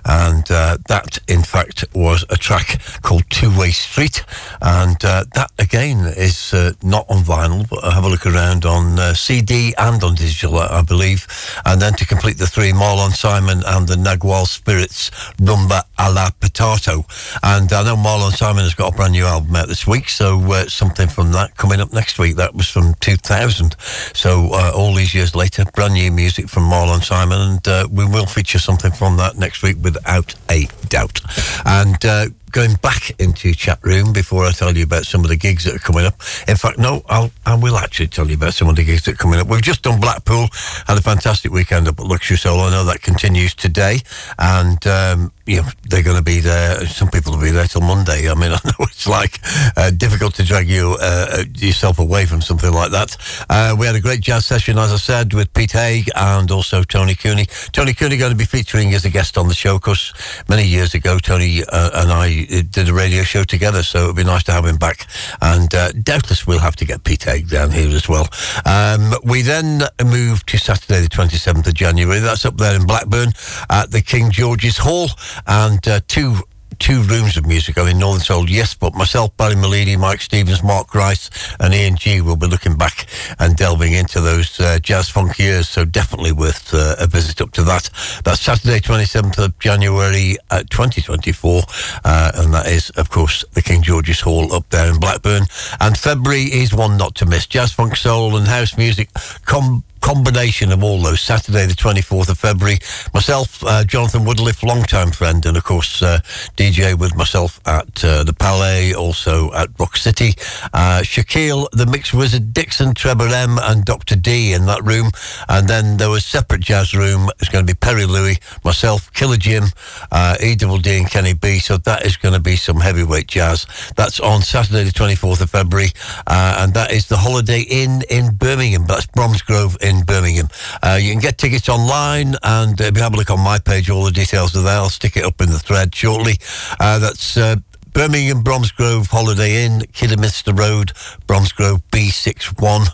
And 0.06 0.50
uh, 0.52 0.78
that, 0.88 1.18
in 1.28 1.42
fact, 1.42 1.86
was 1.96 2.24
a 2.30 2.38
track 2.38 2.80
called 3.02 3.24
Two 3.30 3.58
Way 3.58 3.72
Street. 3.72 4.24
And 4.62 5.04
uh, 5.04 5.26
that, 5.34 5.52
again, 5.60 6.06
is 6.16 6.54
uh, 6.54 6.74
not 6.84 7.06
on 7.10 7.24
vinyl, 7.24 7.68
but 7.68 7.84
have 7.92 8.04
a 8.04 8.10
look 8.10 8.26
around 8.26 8.66
on 8.66 9.00
uh, 9.00 9.14
CD 9.14 9.74
and 9.78 10.04
on 10.04 10.16
digital, 10.16 10.58
I 10.60 10.82
believe. 10.84 11.28
And 11.66 11.82
then 11.82 11.94
to 11.94 12.06
complete 12.06 12.38
the 12.38 12.48
three, 12.48 12.72
Marlon 12.72 13.12
Simon 13.12 13.64
and 13.66 13.88
the 13.88 13.96
Nagual 13.96 14.46
Spirits 14.46 15.10
Rumba 15.38 15.84
a 15.98 16.12
la 16.12 16.30
Patato. 16.30 17.06
And 17.44 17.72
I 17.72 17.84
know 17.84 17.96
Marlon 17.96 18.32
Simon 18.32 18.64
has 18.64 18.74
got 18.74 18.94
a 18.94 18.96
brand 18.96 19.14
new 19.14 19.26
album 19.26 19.56
out 19.56 19.68
this 19.68 19.88
week, 19.88 20.10
so 20.10 20.40
uh, 20.52 20.66
something 20.68 21.08
from 21.08 21.32
that 21.32 21.56
coming 21.56 21.80
up 21.80 21.94
next 21.94 22.20
week. 22.20 22.36
That 22.36 22.56
was 22.56 22.68
from 22.68 22.94
2000. 22.96 23.76
So 24.14 24.50
uh, 24.52 24.72
all 24.76 24.94
these 24.94 25.14
years 25.16 25.36
later, 25.36 25.64
brand 25.74 25.94
new 25.94 26.12
music 26.12 26.50
from 26.50 26.64
Marlon 26.64 27.04
Simon, 27.04 27.40
and 27.40 27.68
uh, 27.68 27.88
we 28.04 28.12
will 28.12 28.26
feature 28.26 28.60
something 28.60 28.92
from 28.92 29.18
that 29.18 29.38
next 29.38 29.64
week 29.64 29.78
without 29.82 30.36
a 30.50 30.68
doubt. 30.90 31.22
And 31.66 32.04
uh, 32.06 32.28
going 32.54 32.76
back 32.76 33.20
into 33.20 33.48
your 33.48 33.56
chat 33.56 33.80
room 33.82 34.14
before 34.14 34.46
I 34.46 34.52
tell 34.52 34.78
you 34.78 34.84
about 34.84 35.06
some 35.06 35.22
of 35.24 35.28
the 35.28 35.36
gigs 35.36 35.66
that 35.66 35.76
are 35.76 35.80
coming 35.80 36.06
up. 36.06 36.14
In 36.48 36.56
fact, 36.56 36.78
no, 36.78 37.02
I'll, 37.10 37.32
I 37.46 37.56
will 37.56 37.78
actually 37.78 38.08
tell 38.08 38.28
you 38.28 38.36
about 38.36 38.54
some 38.54 38.70
of 38.70 38.76
the 38.76 38.84
gigs 38.84 39.04
that 39.06 39.16
are 39.16 39.18
coming 39.18 39.40
up. 39.40 39.48
We've 39.48 39.62
just 39.62 39.82
done 39.82 40.00
Blackpool, 40.00 40.48
had 40.88 40.98
a 40.98 41.02
fantastic 41.02 41.52
weekend 41.52 41.88
up 41.88 42.00
at 42.00 42.06
Luxury 42.06 42.38
Soul. 42.38 42.62
I 42.62 42.70
know 42.70 42.86
that 42.86 43.02
continues 43.02 43.56
today, 43.56 44.00
and 44.38 44.86
um, 44.86 45.32
you 45.46 45.58
know, 45.58 45.68
they're 45.90 46.04
going 46.04 46.18
to 46.18 46.24
be 46.24 46.40
there. 46.40 46.86
Some 46.86 47.10
people 47.10 47.34
will 47.34 47.42
be 47.42 47.52
there 47.52 47.66
till 47.66 47.82
Monday. 47.82 48.30
I 48.30 48.36
mean, 48.36 48.52
I 48.54 48.60
know 48.64 48.86
it's 48.86 49.08
like 49.08 49.40
uh, 49.76 49.90
difficult 49.90 50.36
to 50.36 50.44
drag 50.44 50.70
you 50.70 50.96
uh, 51.02 51.44
yourself 51.56 52.00
away 52.00 52.26
from 52.26 52.42
something 52.42 52.72
like 52.72 52.92
that. 52.92 53.18
Uh, 53.50 53.76
we 53.78 53.88
had 53.88 53.96
a 53.96 54.02
great 54.02 54.22
jazz 54.22 54.46
session, 54.46 54.78
as 54.78 54.94
I 54.94 54.98
said, 54.98 55.34
with 55.34 55.52
Pete 55.54 55.72
Haigh 55.72 56.06
and 56.16 56.52
also 56.52 56.84
Tony 56.84 57.16
Cooney. 57.16 57.48
Tony 57.72 57.94
Cooney 57.94 58.18
going 58.18 58.32
to 58.32 58.38
be 58.38 58.46
featuring 58.46 58.94
as 58.94 59.06
a 59.06 59.10
guest 59.10 59.38
on 59.38 59.48
the 59.48 59.56
show 59.56 59.80
because 59.80 60.14
many 60.48 60.66
years 60.66 60.94
ago, 60.94 61.18
Tony 61.18 61.64
uh, 61.64 62.02
and 62.02 62.12
I 62.12 62.43
did 62.46 62.90
a 62.90 62.94
radio 62.94 63.24
show 63.24 63.44
together, 63.44 63.84
so 63.84 64.06
it'd 64.06 64.16
be 64.16 64.24
nice 64.24 64.44
to 64.44 64.52
have 64.52 64.66
him 64.66 64.78
back. 64.78 65.08
And 65.42 65.74
uh, 65.74 65.92
doubtless 65.92 66.48
we'll 66.48 66.60
have 66.60 66.76
to 66.78 66.86
get 66.86 67.04
Pete 67.04 67.24
Haigh 67.24 67.44
down 67.44 67.72
here 67.72 67.90
as 67.90 68.08
well. 68.08 68.28
Um, 68.66 69.14
we 69.24 69.42
then 69.42 69.84
moved 70.04 70.48
to 70.50 70.58
Saturday, 70.58 71.02
the 71.02 71.10
27th 71.10 71.68
of 71.68 71.74
January. 71.74 72.20
That's 72.20 72.46
up 72.46 72.58
there 72.58 72.76
in 72.76 72.86
Blackburn 72.86 73.34
at 73.70 73.92
the 73.92 74.02
King 74.02 74.32
George's 74.32 74.78
Hall, 74.78 75.10
and 75.48 75.86
uh, 75.88 76.02
two 76.08 76.38
two 76.84 77.02
rooms 77.04 77.38
of 77.38 77.46
music 77.46 77.78
in 77.78 77.98
Northern 77.98 78.20
Soul, 78.20 78.50
yes, 78.50 78.74
but 78.74 78.94
myself, 78.94 79.38
Barry 79.38 79.56
Malini, 79.56 79.98
Mike 79.98 80.20
Stevens, 80.20 80.62
Mark 80.62 80.94
Rice, 80.94 81.30
and 81.62 81.74
Ian 81.74 81.96
G 81.96 82.20
will 82.20 82.36
be 82.36 82.46
looking 82.46 82.76
back 82.76 83.08
and 83.40 83.56
delving 83.56 83.94
into 83.94 84.20
those 84.20 84.60
uh, 84.60 84.80
jazz 84.80 85.08
funk 85.08 85.40
years, 85.40 85.70
so 85.70 85.86
definitely 85.86 86.34
worth 86.34 86.74
uh, 86.74 86.96
a 87.00 87.08
visit 87.08 87.40
up 87.40 87.52
to 87.52 87.64
that. 87.64 87.90
That's 88.26 88.42
Saturday, 88.42 88.82
27th 88.82 89.42
of 89.42 89.58
January 89.60 90.36
uh, 90.52 90.64
2024, 90.70 91.62
and 92.04 92.54
that 92.54 92.66
is, 92.68 92.90
of 92.98 93.10
course, 93.10 93.46
the 93.54 93.62
King 93.62 93.82
George's 93.82 94.20
Hall 94.20 94.52
up 94.52 94.68
there 94.68 94.92
in 94.92 95.00
Blackburn. 95.00 95.44
And 95.80 95.98
February 95.98 96.52
is 96.52 96.74
one 96.74 96.98
not 96.98 97.16
to 97.16 97.26
miss. 97.26 97.48
Jazz, 97.48 97.72
funk, 97.72 97.96
soul, 97.96 98.36
and 98.36 98.46
house 98.46 98.78
music 98.78 99.08
come 99.46 99.86
combination 100.04 100.72
of 100.74 100.84
all 100.84 101.02
those. 101.02 101.22
Saturday, 101.22 101.66
the 101.66 101.74
24th 101.74 102.30
of 102.30 102.38
February. 102.38 102.78
Myself, 103.14 103.64
uh, 103.64 103.86
Jonathan 103.86 104.26
Woodliffe, 104.26 104.62
long-time 104.62 105.12
friend, 105.12 105.46
and 105.46 105.56
of 105.56 105.64
course, 105.64 106.02
uh, 106.02 106.20
DJ 106.58 106.94
with 107.00 107.16
myself 107.16 107.62
at 107.66 108.04
uh, 108.04 108.24
the 108.26 108.34
Palais, 108.34 108.94
also 108.94 109.52
at 109.54 109.70
Rock 109.80 109.96
City. 109.96 110.34
Uh, 110.74 111.00
Shaquille, 111.04 111.70
the 111.72 111.86
Mixed 111.86 112.14
Wizard, 112.14 112.54
Dixon, 112.54 112.94
Trevor 112.94 113.30
M, 113.30 113.58
and 113.62 113.86
Dr. 113.86 114.18
D 114.18 114.52
in 114.52 114.66
that 114.66 114.84
room. 114.84 115.10
And 115.48 115.70
then 115.70 115.96
there 115.96 116.10
was 116.10 116.26
separate 116.26 116.62
jazz 116.62 116.94
room. 116.94 117.30
It's 117.40 117.50
going 117.50 117.66
to 117.66 117.74
be 117.74 117.78
Perry 117.78 118.06
Louis, 118.06 118.38
myself, 118.66 119.12
Killer 119.14 119.38
Jim, 119.38 119.64
uh, 120.12 120.36
E 120.44 120.56
Double 120.56 120.80
D, 120.80 120.98
and 120.98 121.10
Kenny 121.10 121.34
B. 121.34 121.60
So 121.60 121.78
that 121.78 122.06
is 122.06 122.18
going 122.18 122.34
to 122.34 122.42
be 122.42 122.58
some 122.58 122.82
heavyweight 122.82 123.28
jazz. 123.28 123.66
That's 123.96 124.20
on 124.20 124.42
Saturday, 124.42 124.84
the 124.84 124.92
24th 124.92 125.40
of 125.40 125.50
February. 125.50 125.92
Uh, 126.28 126.58
and 126.60 126.74
that 126.74 126.92
is 126.92 127.08
the 127.08 127.18
Holiday 127.18 127.62
Inn 127.62 128.04
in 128.10 128.36
Birmingham. 128.36 128.86
That's 128.86 129.06
Bromsgrove 129.06 129.78
in 129.82 129.93
in 129.94 130.04
Birmingham. 130.04 130.48
Uh, 130.82 131.00
you 131.02 131.12
can 131.12 131.22
get 131.22 131.38
tickets 131.38 131.70
online 131.70 132.36
and 132.44 132.80
uh, 132.80 132.92
have 132.96 133.14
a 133.14 133.18
look 133.18 133.30
on 133.30 133.40
my 133.40 133.60
page. 133.60 133.90
All 133.90 134.04
the 134.04 134.12
details 134.12 134.56
are 134.56 134.62
there. 134.62 134.78
I'll 134.78 134.90
stick 134.90 135.18
it 135.18 135.24
up 135.24 135.42
in 135.42 135.50
the 135.50 135.60
thread 135.60 135.94
shortly. 135.94 136.34
Uh, 136.80 137.00
that's 137.00 137.38
uh, 137.38 137.58
Birmingham 137.94 138.44
Bromsgrove 138.44 139.08
Holiday 139.08 139.66
Inn, 139.66 139.82
Kidderminster 139.94 140.54
Road, 140.54 140.94
Bromsgrove 141.28 141.82
B61. 141.92 142.88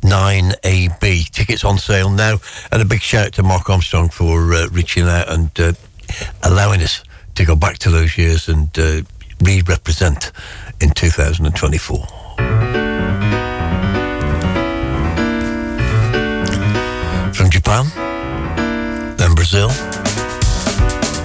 9AB. 0.00 1.28
Tickets 1.28 1.62
on 1.62 1.76
sale 1.76 2.08
now. 2.08 2.38
And 2.72 2.80
a 2.80 2.86
big 2.86 3.02
shout 3.02 3.26
out 3.26 3.32
to 3.34 3.42
Mark 3.42 3.68
Armstrong 3.68 4.08
for 4.08 4.54
uh, 4.54 4.66
reaching 4.68 5.02
out 5.02 5.30
and 5.30 5.50
uh, 5.60 5.72
allowing 6.42 6.80
us 6.80 7.04
to 7.34 7.44
go 7.44 7.54
back 7.54 7.76
to 7.80 7.90
those 7.90 8.16
years 8.16 8.48
and 8.48 8.74
re 9.42 9.60
represent 9.66 10.32
in 10.80 10.90
2024. 10.92 12.19
From 17.40 17.48
Japan, 17.48 17.86
then 19.16 19.34
Brazil, 19.34 19.70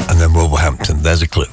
and 0.08 0.18
then 0.18 0.32
Wolverhampton. 0.34 1.02
There's 1.04 1.22
a 1.22 1.28
clue. 1.28 1.44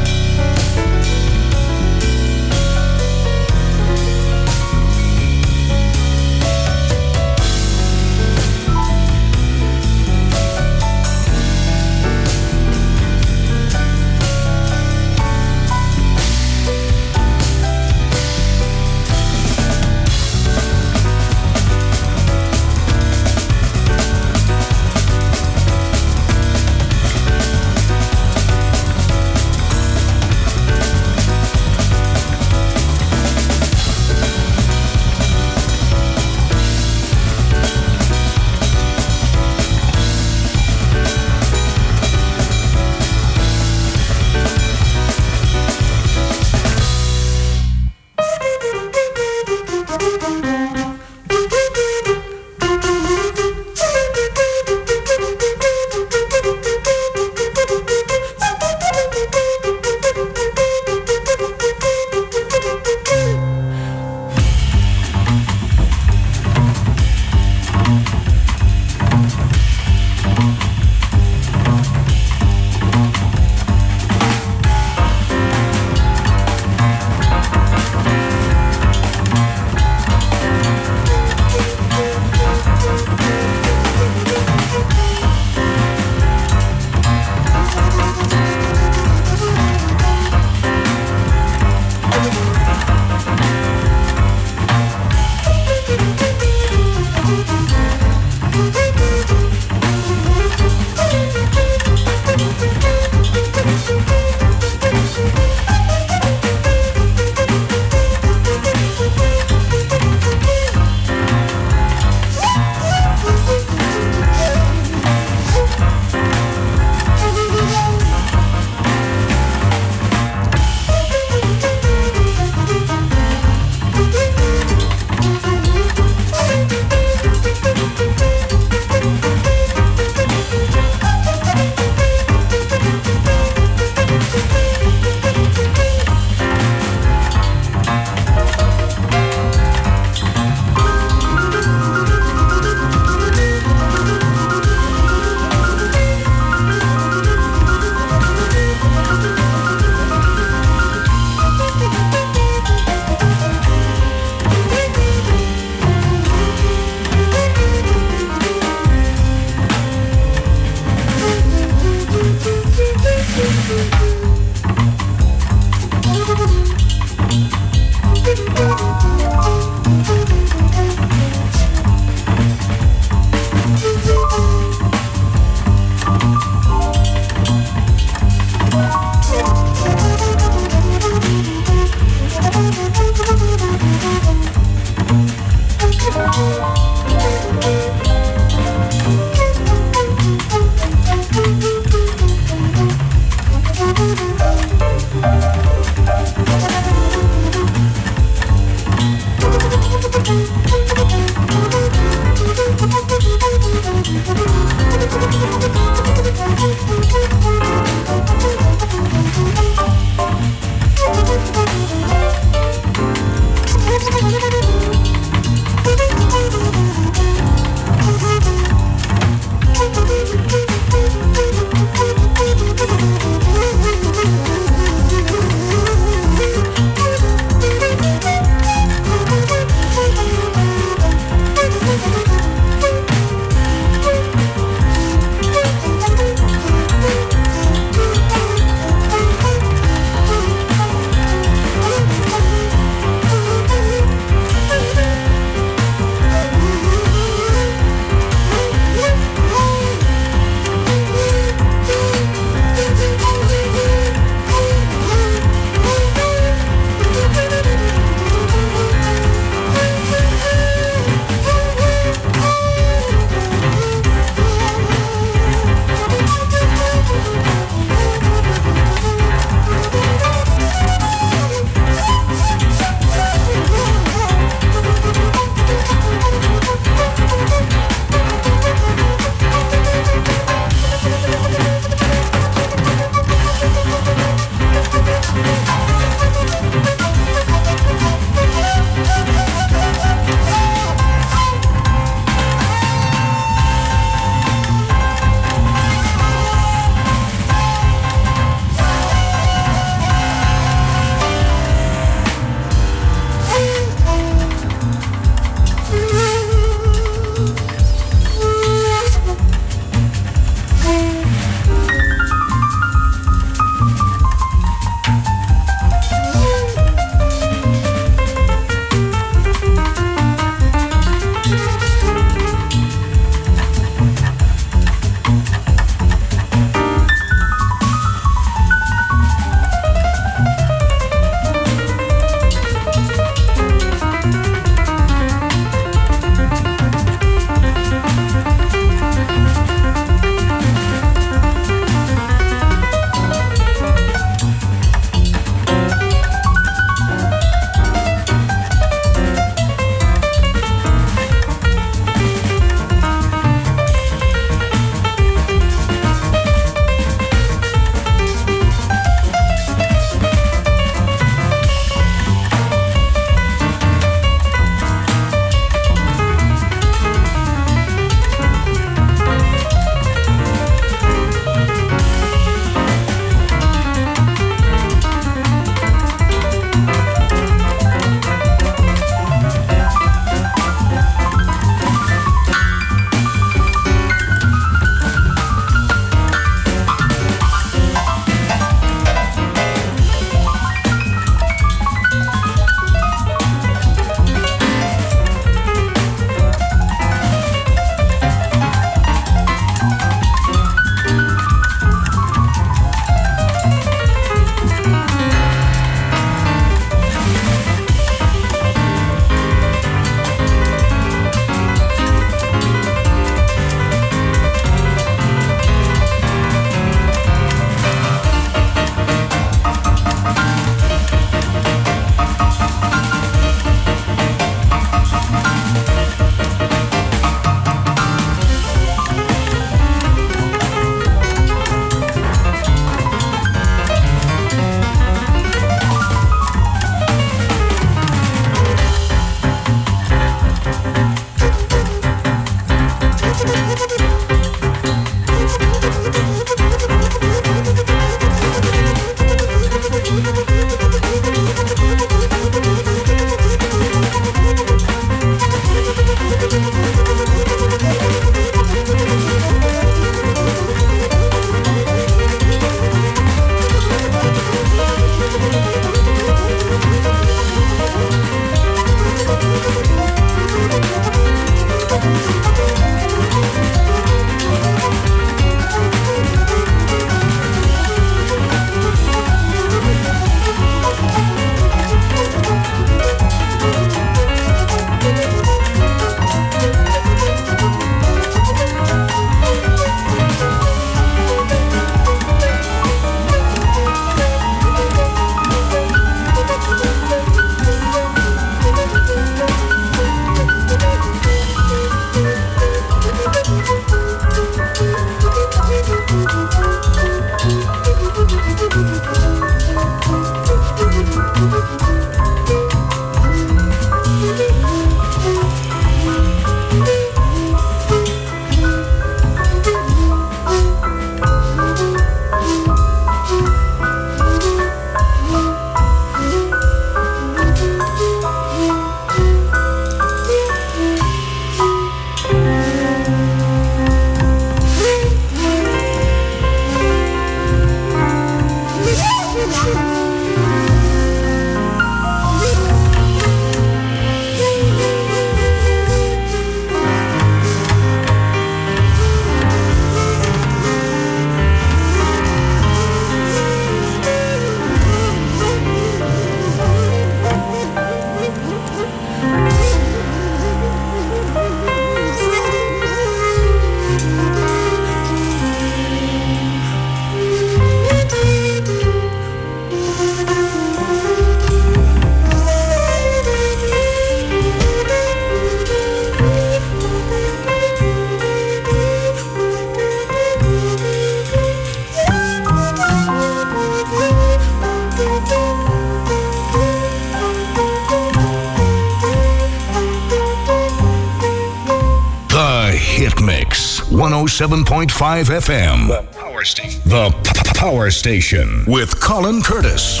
107.5 594.32 595.26
FM. 595.28 595.88
The 595.88 596.18
Power 596.18 596.42
Station. 596.42 596.80
The 596.86 597.52
Power 597.54 597.90
Station 597.90 598.64
with 598.66 598.98
Colin 598.98 599.42
Curtis. 599.42 600.00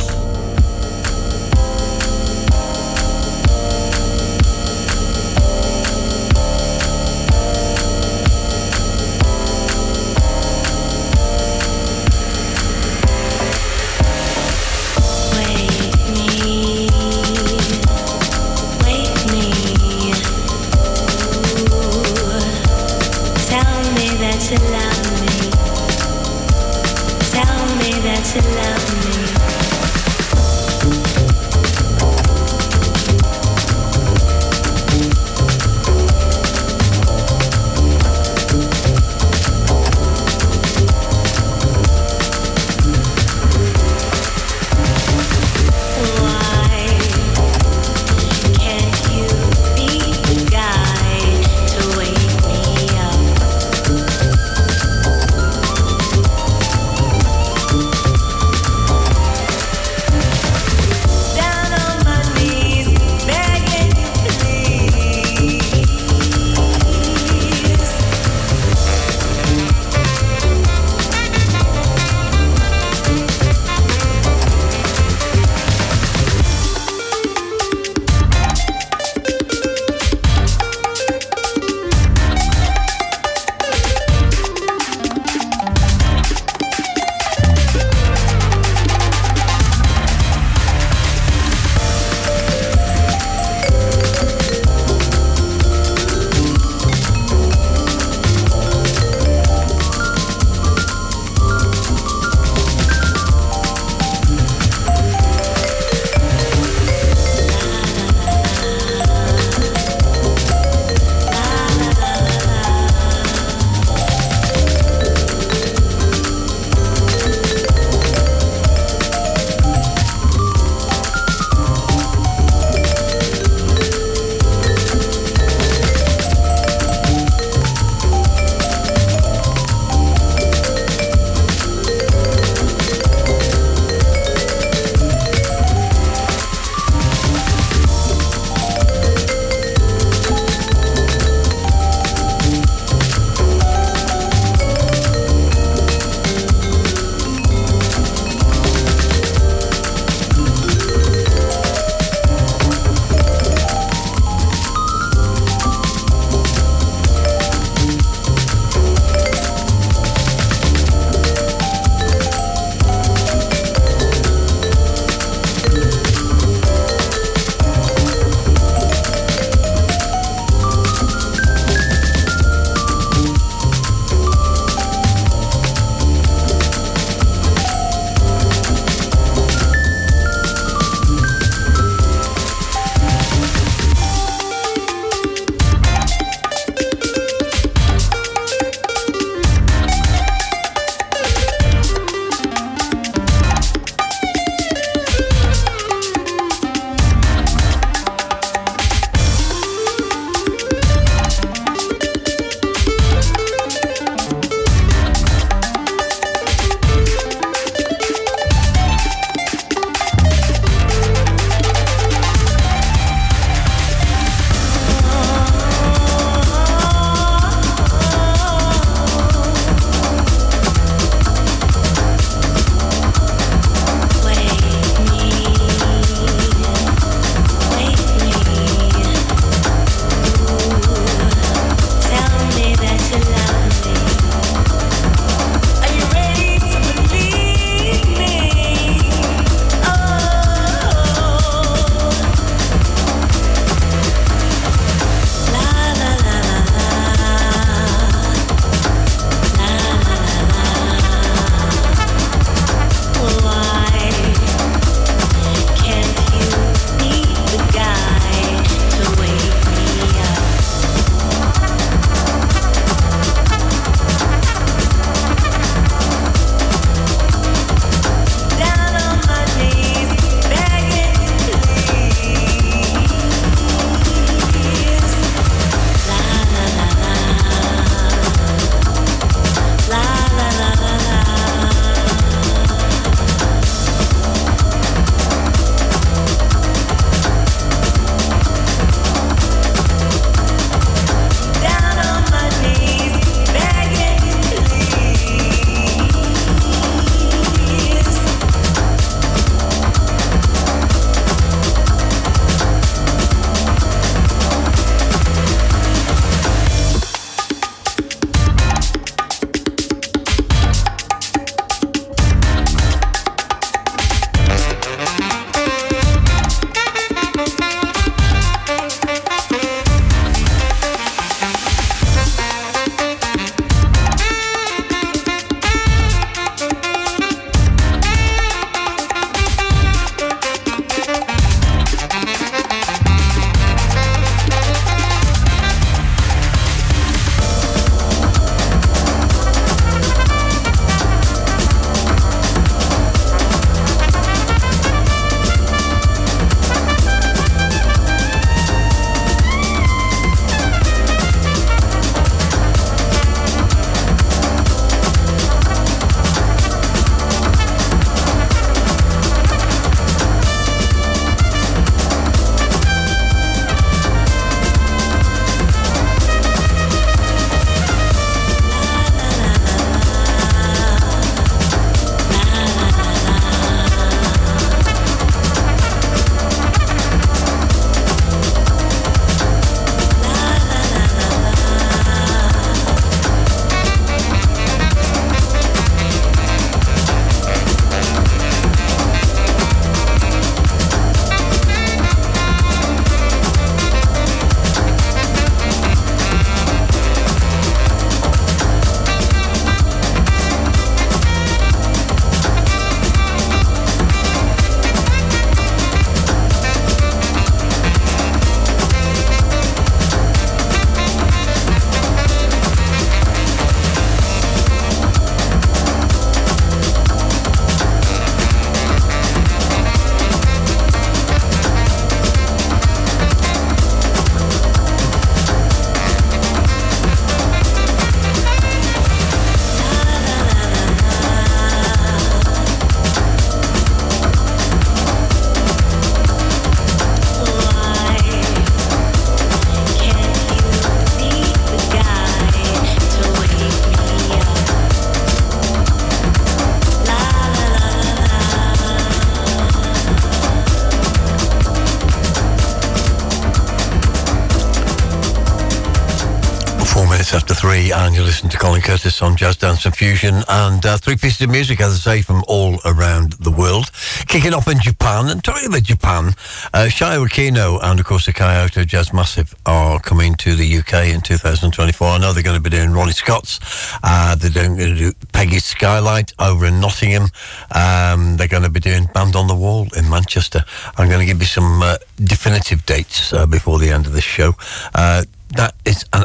Curtis 458.92 459.22
on 459.22 459.38
Jazz 459.38 459.56
Dance 459.56 459.86
and 459.86 459.96
Fusion, 459.96 460.42
and 460.50 460.84
uh, 460.84 460.98
three 460.98 461.16
pieces 461.16 461.40
of 461.40 461.48
music, 461.48 461.80
as 461.80 461.94
I 461.94 462.16
say, 462.16 462.20
from 462.20 462.44
all 462.46 462.78
around 462.84 463.32
the 463.40 463.50
world. 463.50 463.90
Kicking 464.28 464.52
off 464.52 464.68
in 464.68 464.78
Japan, 464.80 465.30
and 465.30 465.42
talking 465.42 465.68
about 465.68 465.84
Japan, 465.84 466.34
uh, 466.74 466.88
Okino 466.90 467.78
and, 467.82 467.98
of 467.98 468.04
course, 468.04 468.26
the 468.26 468.34
Kyoto 468.34 468.84
Jazz 468.84 469.10
Massive 469.14 469.54
are 469.64 469.98
coming 469.98 470.34
to 470.34 470.54
the 470.54 470.76
UK 470.76 471.06
in 471.06 471.22
2024. 471.22 472.06
I 472.06 472.18
know 472.18 472.34
they're 472.34 472.42
going 472.42 472.62
to 472.62 472.62
be 472.62 472.68
doing 472.68 472.90
Ronnie 472.90 473.12
Scott's, 473.12 473.60
uh, 474.02 474.34
they're 474.34 474.50
going 474.50 474.76
to 474.76 474.94
do 474.94 475.12
Peggy's 475.32 475.64
Skylight 475.64 476.34
over 476.38 476.66
in 476.66 476.78
Nottingham, 476.78 477.28
um, 477.74 478.36
they're 478.36 478.46
going 478.46 478.62
to 478.62 478.68
be 478.68 478.80
doing 478.80 479.06
Band 479.14 479.36
on 479.36 479.46
the 479.46 479.54
Wall 479.54 479.86
in 479.96 480.10
Manchester. 480.10 480.66
I'm 480.98 481.08
going 481.08 481.20
to 481.20 481.26
give 481.26 481.40
you 481.40 481.46
some 481.46 481.80
uh, 481.80 481.96
definitive 482.22 482.84
dates 482.84 483.32
uh, 483.32 483.46
before 483.46 483.78
the 483.78 483.88
end 483.88 484.04
of 484.04 484.12
this 484.12 484.22
show. 484.22 484.52
Uh, 484.94 485.24
that 485.56 485.74
is 485.84 486.04
an 486.12 486.24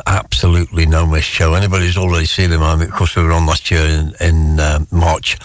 miss 1.17 1.25
show. 1.25 1.55
Anybody 1.55 1.85
who's 1.85 1.97
already 1.97 2.27
seen 2.27 2.53
I 2.53 2.75
mean, 2.75 2.89
of 2.89 2.93
course, 2.93 3.15
we 3.15 3.23
were 3.23 3.31
on 3.31 3.47
last 3.47 3.71
year 3.71 3.81
in, 3.81 4.13
in 4.21 4.59
uh, 4.59 4.85
March 4.91 5.35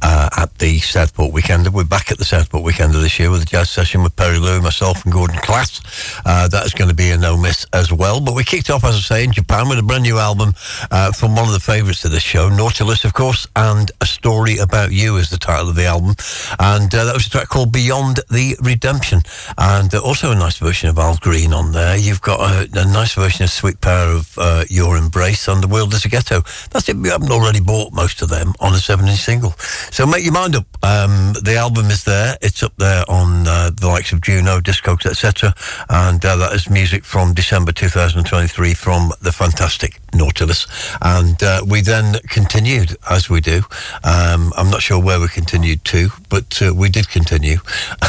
uh, 0.00 0.28
at 0.36 0.56
the 0.58 0.78
Southport 0.78 1.32
Weekend. 1.32 1.66
We're 1.74 1.82
back 1.82 2.12
at 2.12 2.18
the 2.18 2.24
Southport 2.24 2.62
Weekend 2.62 2.94
of 2.94 3.00
this 3.00 3.18
year 3.18 3.28
with 3.28 3.42
a 3.42 3.44
jazz 3.44 3.68
session 3.68 4.04
with 4.04 4.14
Perry 4.14 4.38
Louis, 4.38 4.62
myself, 4.62 5.04
and 5.04 5.12
Gordon 5.12 5.38
Class. 5.38 5.80
Uh, 6.26 6.48
that 6.48 6.66
is 6.66 6.74
going 6.74 6.90
to 6.90 6.94
be 6.94 7.10
a 7.10 7.16
no 7.16 7.36
miss 7.36 7.66
as 7.72 7.92
well. 7.92 8.20
But 8.20 8.34
we 8.34 8.42
kicked 8.42 8.68
off, 8.68 8.84
as 8.84 8.96
I 8.96 8.98
say, 8.98 9.24
in 9.24 9.32
Japan 9.32 9.68
with 9.68 9.78
a 9.78 9.82
brand 9.82 10.02
new 10.02 10.18
album 10.18 10.54
uh, 10.90 11.12
from 11.12 11.36
one 11.36 11.46
of 11.46 11.52
the 11.52 11.60
favourites 11.60 12.04
of 12.04 12.10
the 12.10 12.20
show, 12.20 12.48
Nautilus, 12.48 13.04
of 13.04 13.14
course, 13.14 13.46
and 13.54 13.92
A 14.00 14.06
Story 14.06 14.58
About 14.58 14.90
You 14.90 15.16
is 15.16 15.30
the 15.30 15.38
title 15.38 15.68
of 15.68 15.76
the 15.76 15.86
album. 15.86 16.16
And 16.58 16.92
uh, 16.92 17.04
that 17.04 17.14
was 17.14 17.26
a 17.28 17.30
track 17.30 17.48
called 17.48 17.72
Beyond 17.72 18.20
the 18.28 18.56
Redemption. 18.60 19.20
And 19.56 19.94
uh, 19.94 20.02
also 20.02 20.32
a 20.32 20.34
nice 20.34 20.58
version 20.58 20.88
of 20.88 20.98
Al 20.98 21.16
Green 21.16 21.52
on 21.52 21.72
there. 21.72 21.96
You've 21.96 22.22
got 22.22 22.40
a, 22.40 22.68
a 22.74 22.84
nice 22.84 23.14
version 23.14 23.44
of 23.44 23.50
Sweet 23.50 23.80
Power 23.80 24.16
of 24.16 24.36
uh, 24.36 24.64
Your 24.68 24.96
Embrace 24.96 25.46
and 25.46 25.62
The 25.62 25.68
World 25.68 25.94
is 25.94 26.04
a 26.04 26.08
Ghetto. 26.08 26.42
That's 26.70 26.88
it. 26.88 26.96
We 26.96 27.08
haven't 27.08 27.30
already 27.30 27.60
bought 27.60 27.92
most 27.92 28.20
of 28.20 28.30
them 28.30 28.52
on 28.60 28.74
a 28.74 28.78
7 28.78 29.06
inch 29.06 29.20
single. 29.20 29.52
So 29.92 30.04
make 30.06 30.24
your 30.24 30.34
mind 30.34 30.56
up. 30.56 30.66
Um, 30.82 31.34
the 31.42 31.56
album 31.56 31.86
is 31.86 32.04
there. 32.04 32.36
It's 32.42 32.62
up 32.62 32.74
there 32.76 33.04
on 33.08 33.15
uh, 33.56 33.70
the 33.70 33.88
likes 33.88 34.12
of 34.12 34.20
Juno, 34.20 34.60
Discogs, 34.60 35.06
etc. 35.06 35.54
And 35.88 36.22
uh, 36.24 36.36
that 36.36 36.52
is 36.52 36.68
music 36.68 37.04
from 37.04 37.32
December 37.32 37.72
2023 37.72 38.74
from 38.74 39.12
the 39.22 39.32
fantastic 39.32 39.98
Nautilus. 40.12 40.66
And 41.00 41.42
uh, 41.42 41.64
we 41.66 41.80
then 41.80 42.16
continued, 42.28 42.96
as 43.08 43.30
we 43.30 43.40
do. 43.40 43.62
Um, 44.04 44.52
I'm 44.56 44.70
not 44.70 44.82
sure 44.82 45.02
where 45.02 45.18
we 45.18 45.28
continued 45.28 45.84
to, 45.86 46.10
but 46.28 46.60
uh, 46.60 46.74
we 46.74 46.90
did 46.90 47.08
continue. 47.08 47.56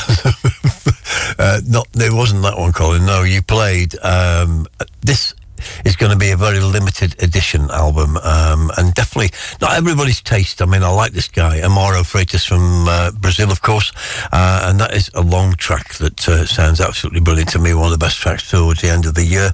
uh, 1.39 1.62
not 1.66 1.88
it 1.95 2.14
wasn't 2.14 2.41
that 2.43 2.58
one, 2.58 2.74
Colin. 2.74 3.06
No, 3.06 3.24
you 3.24 3.41
played 3.41 3.98
um, 4.04 4.68
this 5.02 5.34
is 5.88 5.95
going 5.95 6.11
to 6.11 6.17
be 6.17 6.31
a 6.31 6.35
very 6.35 6.59
limited 6.59 7.15
edition 7.23 7.71
album, 7.71 8.17
um, 8.17 8.69
and 8.77 8.93
definitely 8.93 9.31
not 9.61 9.71
everybody's 9.77 10.21
taste. 10.21 10.61
I 10.61 10.65
mean, 10.65 10.83
I 10.83 10.89
like 10.89 11.13
this 11.13 11.29
guy, 11.29 11.61
Amaro 11.61 12.03
Freitas 12.03 12.45
from 12.45 12.89
uh, 12.89 13.11
Brazil, 13.11 13.51
of 13.51 13.61
course, 13.61 13.93
uh, 14.33 14.67
and 14.67 14.81
that 14.81 14.93
is 14.93 15.09
a 15.13 15.21
long 15.21 15.53
track 15.53 15.93
that 15.95 16.27
uh, 16.27 16.45
sounds 16.45 16.81
absolutely 16.81 17.21
brilliant 17.21 17.51
to 17.51 17.59
me. 17.59 17.73
One 17.73 17.85
of 17.85 17.97
the 17.97 18.05
best 18.05 18.17
tracks 18.17 18.49
towards 18.51 18.81
the 18.81 18.89
end 18.89 19.05
of 19.05 19.13
the 19.13 19.23
year. 19.23 19.53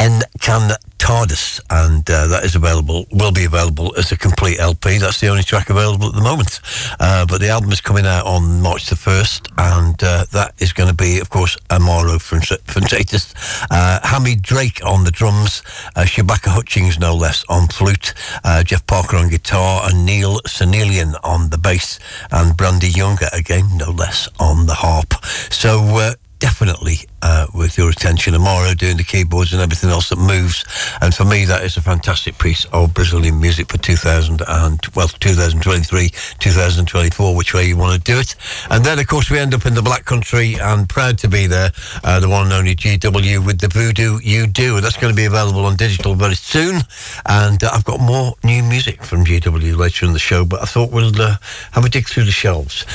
En 0.00 0.22
Can 0.40 0.72
TARDIS, 1.00 1.60
and 1.70 2.08
uh, 2.10 2.26
that 2.26 2.44
is 2.44 2.54
available, 2.54 3.06
will 3.10 3.32
be 3.32 3.44
available 3.44 3.94
as 3.96 4.12
a 4.12 4.18
complete 4.18 4.60
LP. 4.60 4.98
That's 4.98 5.18
the 5.18 5.28
only 5.28 5.42
track 5.42 5.70
available 5.70 6.08
at 6.08 6.14
the 6.14 6.20
moment. 6.20 6.60
Uh, 7.00 7.24
but 7.26 7.40
the 7.40 7.48
album 7.48 7.72
is 7.72 7.80
coming 7.80 8.06
out 8.06 8.26
on 8.26 8.60
March 8.60 8.86
the 8.86 8.96
1st, 8.96 9.48
and 9.56 10.02
uh, 10.04 10.26
that 10.32 10.52
is 10.58 10.74
going 10.74 10.90
to 10.90 10.94
be, 10.94 11.18
of 11.18 11.30
course, 11.30 11.56
Amaro 11.70 12.18
Freitas, 12.18 13.34
uh, 13.70 14.00
Hamid 14.04 14.42
Drake 14.42 14.84
on 14.84 15.04
the 15.04 15.10
drums, 15.10 15.59
uh, 15.96 16.02
Shabaka 16.02 16.48
Hutchings, 16.48 16.98
no 16.98 17.14
less, 17.14 17.44
on 17.48 17.68
flute, 17.68 18.14
uh, 18.44 18.62
Jeff 18.62 18.86
Parker 18.86 19.16
on 19.16 19.28
guitar, 19.28 19.82
and 19.84 20.08
Aniel 20.08 20.40
Someillan 20.46 21.14
on 21.22 21.50
the 21.50 21.58
bass, 21.58 21.98
and 22.30 22.56
Brandee 22.56 22.88
Younger, 22.88 23.28
again, 23.32 23.76
no 23.76 23.90
less, 23.90 24.28
on 24.38 24.66
the 24.66 24.74
harp. 24.74 25.14
So, 25.50 25.80
uh, 25.96 26.14
definitely 26.40 26.96
uh, 27.22 27.46
with 27.54 27.78
your 27.78 27.90
attention. 27.90 28.34
Amaro 28.34 28.76
doing 28.76 28.96
the 28.96 29.04
keyboards 29.04 29.52
and 29.52 29.62
everything 29.62 29.90
else 29.90 30.08
that 30.08 30.18
moves. 30.18 30.64
And 31.00 31.14
for 31.14 31.24
me, 31.24 31.44
that 31.44 31.62
is 31.62 31.76
a 31.76 31.82
fantastic 31.82 32.38
piece 32.38 32.64
of 32.72 32.92
Brazilian 32.94 33.40
music 33.40 33.70
for 33.70 33.78
2000 33.78 34.42
and, 34.48 34.80
well, 34.96 35.06
2023, 35.08 36.08
2024, 36.08 37.36
which 37.36 37.54
way 37.54 37.66
you 37.66 37.76
want 37.76 37.94
to 37.94 38.12
do 38.12 38.18
it. 38.18 38.34
And 38.70 38.84
then, 38.84 38.98
of 38.98 39.06
course, 39.06 39.30
we 39.30 39.38
end 39.38 39.54
up 39.54 39.66
in 39.66 39.74
the 39.74 39.82
Black 39.82 40.04
Country 40.04 40.56
and 40.60 40.88
proud 40.88 41.18
to 41.18 41.28
be 41.28 41.46
there, 41.46 41.70
uh, 42.02 42.18
the 42.18 42.28
one 42.28 42.46
and 42.46 42.54
only 42.54 42.74
GW 42.74 43.44
with 43.44 43.60
the 43.60 43.68
Voodoo 43.68 44.18
You 44.22 44.46
Do. 44.46 44.76
And 44.76 44.84
that's 44.84 44.96
going 44.96 45.12
to 45.12 45.16
be 45.16 45.26
available 45.26 45.66
on 45.66 45.76
digital 45.76 46.14
very 46.14 46.34
soon. 46.34 46.80
And 47.26 47.62
uh, 47.62 47.70
I've 47.72 47.84
got 47.84 48.00
more 48.00 48.34
new 48.42 48.62
music 48.62 49.04
from 49.04 49.24
GW 49.24 49.76
later 49.76 50.06
in 50.06 50.14
the 50.14 50.18
show, 50.18 50.44
but 50.44 50.62
I 50.62 50.64
thought 50.64 50.90
we'll 50.90 51.20
uh, 51.20 51.36
have 51.72 51.84
a 51.84 51.88
dig 51.88 52.08
through 52.08 52.24
the 52.24 52.32
shelves 52.32 52.86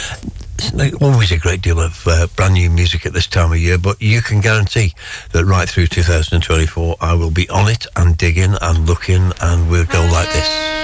always 1.02 1.32
a 1.32 1.38
great 1.38 1.62
deal 1.62 1.80
of 1.80 2.08
uh, 2.08 2.28
brand 2.36 2.54
new 2.54 2.70
music 2.70 3.06
at 3.06 3.14
this 3.14 3.28
time 3.28 3.52
of 3.52 3.58
year, 3.58 3.78
but 3.78 4.02
you 4.02 4.22
can 4.22 4.42
guarantee 4.42 4.94
that 5.32 5.46
right 5.46 5.68
through 5.68 5.88
2024, 5.88 6.98
I 7.02 7.14
will 7.14 7.32
be 7.32 7.48
on 7.50 7.70
it 7.70 7.86
and 7.96 8.18
digging 8.18 8.56
and 8.62 8.86
looking, 8.88 9.32
and 9.42 9.70
we'll 9.70 9.86
go 9.86 10.02
like 10.12 10.32
this. 10.32 10.76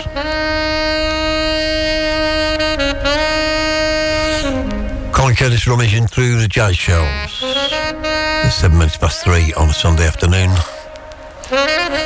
Colin 5.13 5.35
Curtis 5.35 5.67
rummaging 5.67 6.07
through 6.07 6.41
the 6.41 6.47
jazz 6.47 6.75
shelves. 6.75 7.41
It's 7.43 8.55
seven 8.55 8.77
minutes 8.77 8.97
past 8.97 9.23
three 9.23 9.53
on 9.53 9.69
a 9.69 9.73
Sunday 9.73 10.07
afternoon. 10.07 10.49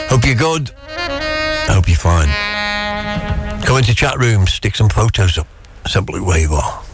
Hope 0.09 0.26
you're 0.26 0.36
good. 0.36 0.72
Hope 1.68 1.88
you're 1.88 1.97
fine. 1.97 2.30
Come 3.63 3.78
into 3.78 3.95
chat 3.95 4.18
rooms, 4.20 4.53
stick 4.53 4.76
some 4.76 4.89
photos 4.89 5.38
up. 5.38 5.47
Simply 5.88 6.20
where 6.20 6.39
you 6.39 6.53
are. 6.53 6.84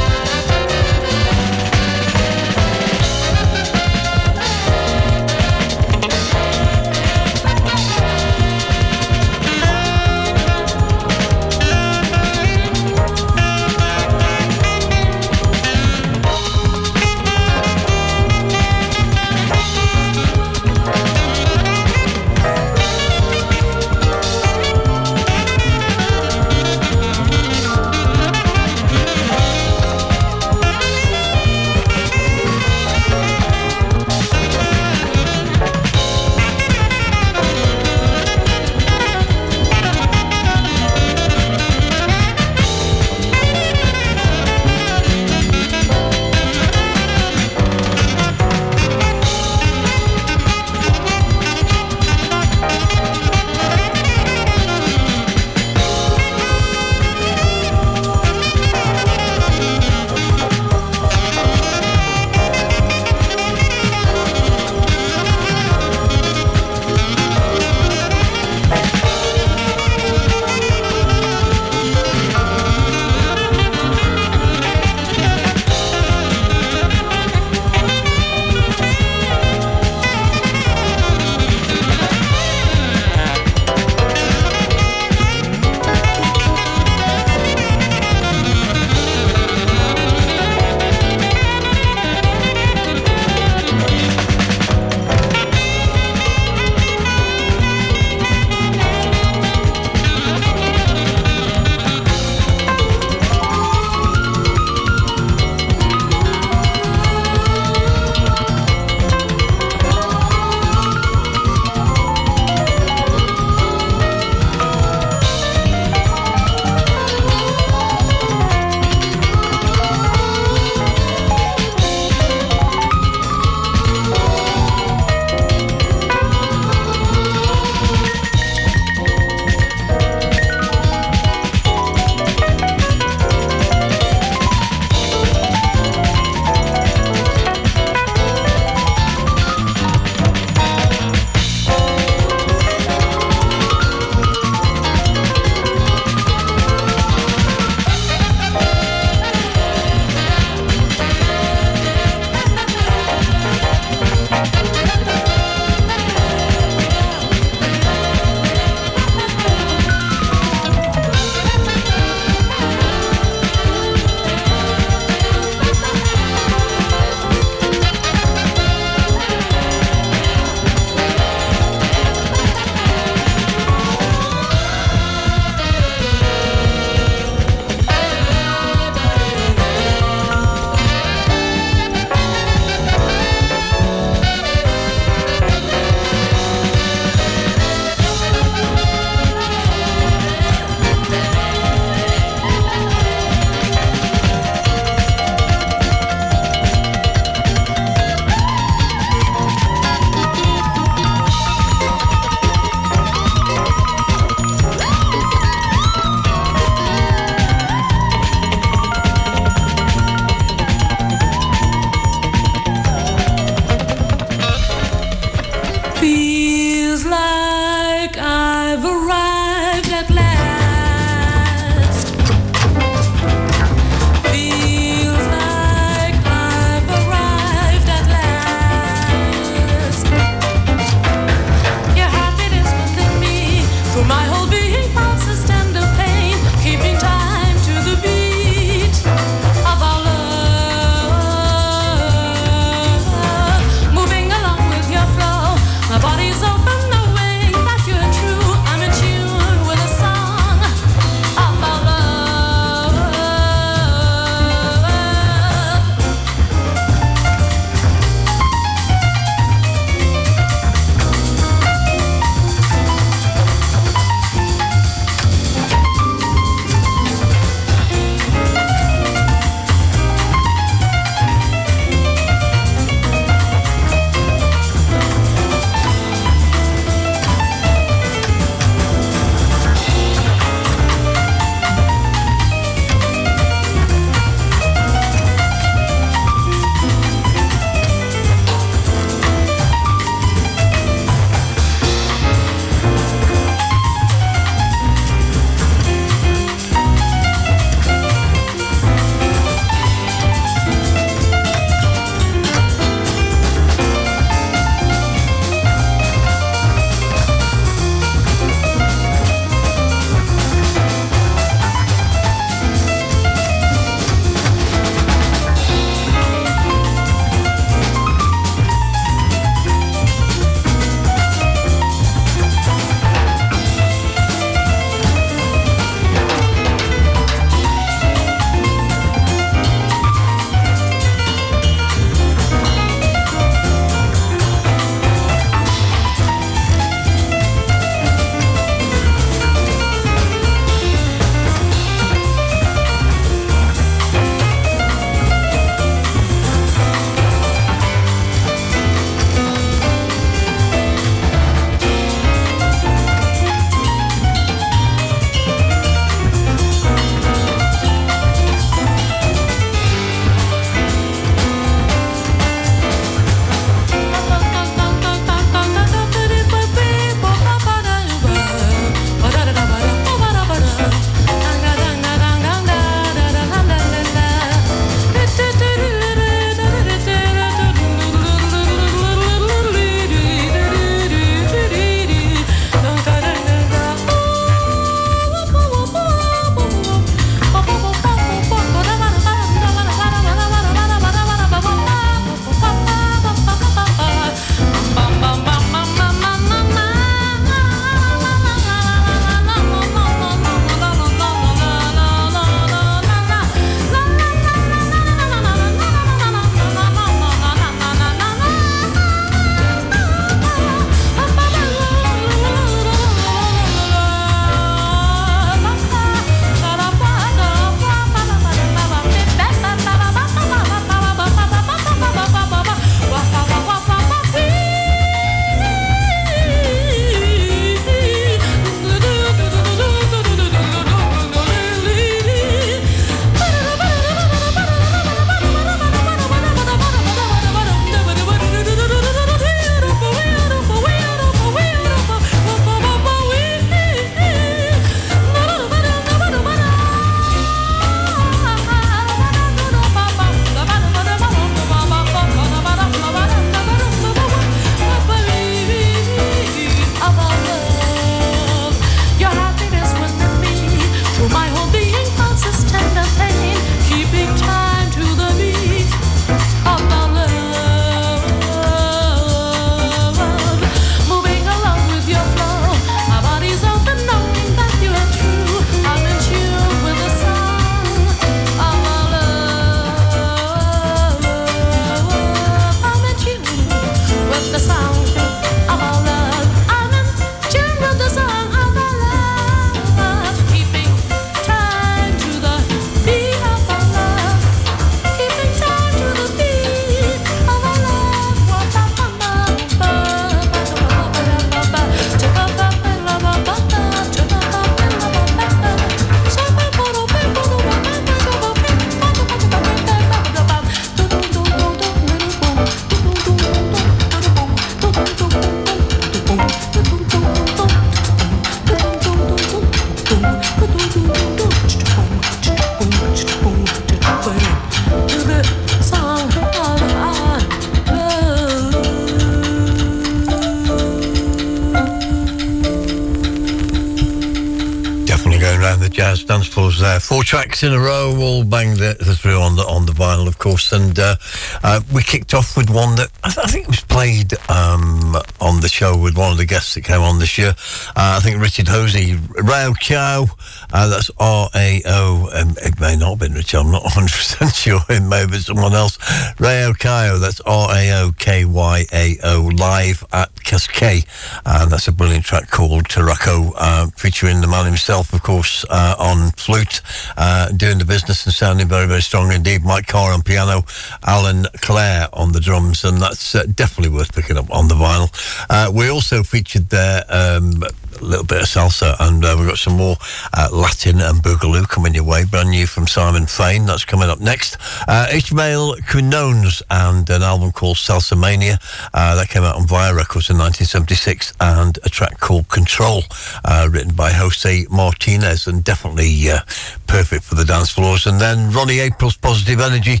In 537.62 537.74
a 537.74 537.78
row, 537.78 538.16
all 538.18 538.42
banged 538.42 538.78
the, 538.78 538.96
the 538.98 539.14
through 539.14 539.38
on 539.38 539.54
the 539.54 539.62
on 539.64 539.84
the 539.84 539.92
vinyl, 539.92 540.26
of 540.26 540.38
course. 540.38 540.72
And 540.72 540.98
uh, 540.98 541.16
uh, 541.62 541.82
we 541.92 542.02
kicked 542.02 542.32
off 542.32 542.56
with 542.56 542.70
one 542.70 542.96
that 542.96 543.10
I, 543.22 543.28
th- 543.28 543.46
I 543.46 543.50
think 543.50 543.66
was 543.66 543.82
played 543.82 544.32
um, 544.48 545.14
on 545.42 545.60
the 545.60 545.68
show 545.68 545.94
with 545.94 546.16
one 546.16 546.32
of 546.32 546.38
the 546.38 546.46
guests 546.46 546.74
that 546.74 546.84
came 546.84 547.02
on 547.02 547.18
this 547.18 547.36
year. 547.36 547.50
Uh, 547.88 548.16
I 548.16 548.20
think 548.20 548.40
Richard 548.40 548.66
Hosey, 548.66 549.18
Rao 549.42 549.74
Kyao. 549.74 550.24
Uh, 550.72 550.88
that's 550.88 551.10
R 551.18 551.50
A 551.54 551.82
O. 551.84 552.30
It 552.32 552.80
may 552.80 552.96
not 552.96 553.10
have 553.10 553.18
been 553.18 553.34
Richard. 553.34 553.58
I'm 553.58 553.70
not 553.70 553.82
100 553.92 554.10
percent 554.10 554.54
sure. 554.54 554.80
It 554.88 555.02
may 555.02 555.18
have 555.18 555.30
been 555.30 555.40
someone 555.40 555.74
else. 555.74 555.98
Rao 556.38 556.72
Kyao. 556.72 557.18
That's 557.18 557.40
R 557.40 557.68
A 557.74 558.02
O 558.02 558.12
K 558.18 558.44
Y 558.44 558.86
A 558.92 559.16
O. 559.24 559.50
Live 559.54 560.04
at 560.12 560.42
Cascade, 560.42 561.04
and 561.44 561.70
that's 561.70 561.88
a 561.88 561.92
brilliant 561.92 562.24
track 562.24 562.50
called 562.50 562.84
Tarako, 562.84 563.52
uh, 563.56 563.86
featuring 563.96 564.40
the 564.40 564.46
man 564.46 564.64
himself, 564.64 565.12
of 565.12 565.22
course, 565.22 565.64
uh, 565.70 565.94
on 565.98 566.30
flute, 566.32 566.80
uh, 567.16 567.50
doing 567.52 567.78
the 567.78 567.84
business 567.84 568.24
and 568.24 568.34
sounding 568.34 568.68
very, 568.68 568.86
very 568.86 569.02
strong 569.02 569.32
indeed. 569.32 569.64
Mike 569.64 569.86
Carr 569.86 570.12
on 570.12 570.22
piano, 570.22 570.64
Alan 571.06 571.46
Clare 571.60 572.08
on 572.12 572.32
the 572.32 572.40
drums, 572.40 572.84
and 572.84 573.00
that's 573.00 573.34
uh, 573.34 573.44
definitely 573.54 573.94
worth 573.94 574.14
picking 574.14 574.36
up 574.36 574.50
on 574.50 574.68
the 574.68 574.74
vinyl. 574.74 575.10
Uh, 575.50 575.70
we 575.72 575.88
also 575.88 576.22
featured 576.22 576.68
there 576.70 577.04
um, 577.08 577.62
a 578.00 578.04
little 578.04 578.24
bit 578.24 578.42
of 578.42 578.46
salsa, 578.46 578.96
and 579.00 579.24
uh, 579.24 579.36
we've 579.38 579.48
got 579.48 579.58
some 579.58 579.76
more 579.76 579.96
uh, 580.36 580.48
Latin 580.52 581.00
and 581.00 581.22
Boogaloo 581.22 581.68
coming 581.68 581.94
your 581.94 582.04
way. 582.04 582.24
Brand 582.24 582.50
new 582.50 582.66
from 582.66 582.86
Simon 582.86 583.26
Fain. 583.26 583.66
That's 583.66 583.84
coming 583.84 584.08
up 584.08 584.20
next. 584.20 584.56
Uh, 584.88 585.06
Ishmael 585.12 585.76
Quinones 585.88 586.62
and 586.70 587.08
an 587.10 587.22
album 587.22 587.52
called 587.52 587.76
Salsa 587.76 588.18
Mania. 588.18 588.58
Uh, 588.94 589.14
that 589.14 589.28
came 589.28 589.42
out 589.42 589.56
on 589.56 589.66
Vaya 589.66 589.94
Records 589.94 590.30
in 590.30 590.38
1976, 590.38 591.34
and 591.40 591.78
a 591.84 591.88
track 591.88 592.20
called 592.20 592.48
Control, 592.48 593.02
uh, 593.44 593.68
written 593.70 593.94
by 593.94 594.10
Jose 594.12 594.66
Martinez, 594.70 595.46
and 595.46 595.62
definitely 595.62 596.30
uh, 596.30 596.40
perfect 596.86 597.24
for 597.24 597.34
the 597.34 597.44
dance 597.44 597.70
floors. 597.70 598.06
And 598.06 598.20
then 598.20 598.52
Ronnie 598.52 598.80
April's 598.80 599.16
Positive 599.16 599.60
Energy 599.60 600.00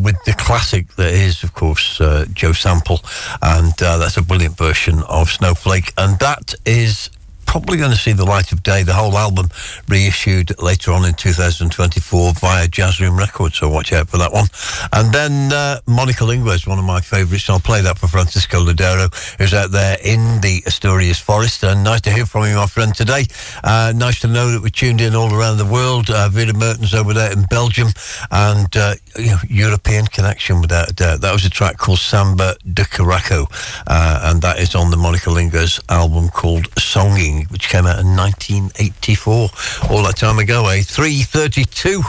with 0.00 0.16
the 0.24 0.34
classic 0.38 0.88
that 0.94 1.12
is, 1.12 1.42
of 1.42 1.54
course, 1.54 1.98
Joe 2.32 2.52
Sample, 2.52 3.00
and 3.42 3.72
that's 3.74 4.16
a 4.16 4.22
brilliant 4.22 4.56
version 4.56 5.02
of 5.08 5.30
Snowflake, 5.30 5.92
and 5.98 6.18
that 6.20 6.54
is 6.64 7.10
probably 7.44 7.76
going 7.76 7.90
to 7.90 7.96
see 7.96 8.12
the 8.12 8.24
light 8.24 8.52
of 8.52 8.62
day. 8.62 8.82
The 8.82 8.94
whole 8.94 9.16
album 9.16 9.48
reissued 9.88 10.60
later 10.60 10.92
on 10.92 11.04
in 11.04 11.14
2024 11.14 12.32
via 12.34 12.66
Jazzroom 12.66 13.18
Records, 13.18 13.58
so 13.58 13.68
watch 13.68 13.92
out 13.92 14.08
for 14.08 14.18
that 14.18 14.32
one. 14.32 14.46
And 14.92 15.12
then 15.12 15.52
uh, 15.52 15.80
Monika 15.86 16.26
Linges 16.26 16.54
is 16.54 16.66
one 16.66 16.78
of 16.78 16.84
my 16.84 17.00
favourites, 17.00 17.48
I'll 17.48 17.60
play 17.60 17.80
that 17.82 17.98
for 17.98 18.08
Francisco 18.08 18.64
Ladero, 18.64 19.12
who's 19.38 19.54
out 19.54 19.70
there 19.70 19.96
in 20.04 20.40
the 20.40 20.62
Asturias 20.66 21.18
forest. 21.18 21.62
And 21.62 21.84
nice 21.84 22.00
to 22.02 22.10
hear 22.10 22.26
from 22.26 22.46
you, 22.46 22.56
my 22.56 22.66
friend, 22.66 22.94
today. 22.94 23.24
Uh, 23.62 23.92
nice 23.94 24.20
to 24.20 24.28
know 24.28 24.50
that 24.52 24.62
we're 24.62 24.68
tuned 24.68 25.00
in 25.00 25.14
all 25.14 25.32
around 25.34 25.58
the 25.58 25.66
world. 25.66 26.10
Uh, 26.10 26.28
Vida 26.28 26.52
Mertens 26.52 26.94
over 26.94 27.12
there 27.12 27.32
in 27.32 27.44
Belgium, 27.44 27.88
and 28.30 28.76
uh, 28.76 28.94
you 29.18 29.26
know, 29.26 29.38
European 29.48 30.06
connection 30.06 30.60
without 30.60 30.90
a 30.90 30.94
doubt. 30.94 31.20
That 31.20 31.32
was 31.32 31.44
a 31.44 31.50
track 31.50 31.76
called 31.78 31.98
Samba 31.98 32.56
de 32.72 32.84
Caraco, 32.84 33.46
uh, 33.86 34.30
and 34.30 34.42
that 34.42 34.58
is 34.58 34.74
on 34.74 34.90
the 34.90 34.96
Monika 34.96 35.32
Linges' 35.32 35.80
album 35.88 36.28
called 36.28 36.70
Songing 36.76 37.33
which 37.42 37.68
came 37.68 37.86
out 37.86 37.98
in 37.98 38.16
1984, 38.16 39.48
all 39.90 40.02
that 40.04 40.16
time 40.16 40.38
ago, 40.38 40.66
eh? 40.68 40.82
332. 40.82 42.02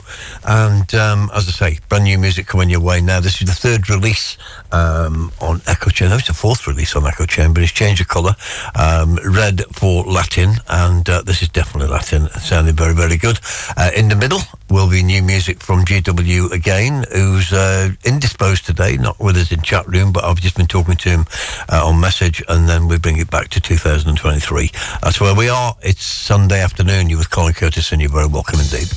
And 0.45 0.93
um, 0.95 1.29
as 1.33 1.47
I 1.47 1.51
say, 1.51 1.79
brand 1.89 2.05
new 2.05 2.17
music 2.17 2.47
coming 2.47 2.69
your 2.69 2.81
way 2.81 3.01
now. 3.01 3.19
This 3.19 3.41
is 3.41 3.47
the 3.47 3.53
third 3.53 3.89
release 3.89 4.37
um, 4.71 5.31
on 5.41 5.61
Echo 5.67 5.89
Chain. 5.89 6.09
No, 6.09 6.15
it's 6.15 6.27
the 6.27 6.33
fourth 6.33 6.67
release 6.67 6.95
on 6.95 7.05
Echo 7.05 7.25
Chamber. 7.25 7.61
it's 7.61 7.71
changed 7.71 8.01
the 8.01 8.05
colour. 8.05 8.35
Um, 8.75 9.15
red 9.25 9.63
for 9.73 10.03
Latin, 10.03 10.55
and 10.69 11.07
uh, 11.09 11.21
this 11.21 11.41
is 11.41 11.49
definitely 11.49 11.89
Latin, 11.89 12.29
sounding 12.39 12.75
very, 12.75 12.93
very 12.93 13.17
good. 13.17 13.39
Uh, 13.77 13.91
in 13.95 14.09
the 14.09 14.15
middle 14.15 14.39
will 14.69 14.89
be 14.89 15.03
new 15.03 15.21
music 15.21 15.61
from 15.61 15.85
GW 15.85 16.51
again, 16.51 17.05
who's 17.11 17.53
uh, 17.53 17.89
indisposed 18.03 18.65
today, 18.65 18.97
not 18.97 19.19
with 19.19 19.37
us 19.37 19.51
in 19.51 19.61
chat 19.61 19.87
room, 19.87 20.11
but 20.11 20.23
I've 20.23 20.41
just 20.41 20.57
been 20.57 20.67
talking 20.67 20.95
to 20.95 21.09
him 21.09 21.25
uh, 21.71 21.87
on 21.87 21.99
message, 21.99 22.43
and 22.47 22.67
then 22.67 22.87
we 22.87 22.97
bring 22.97 23.17
it 23.17 23.29
back 23.29 23.49
to 23.49 23.61
2023. 23.61 24.71
That's 25.01 25.14
where 25.21 25.35
we 25.35 25.49
are. 25.49 25.75
It's 25.81 26.03
Sunday 26.03 26.61
afternoon. 26.61 27.09
You're 27.09 27.19
with 27.19 27.29
Colin 27.29 27.53
Curtis, 27.53 27.91
and 27.91 28.01
you're 28.01 28.11
very 28.11 28.27
welcome 28.27 28.59
indeed. 28.59 28.89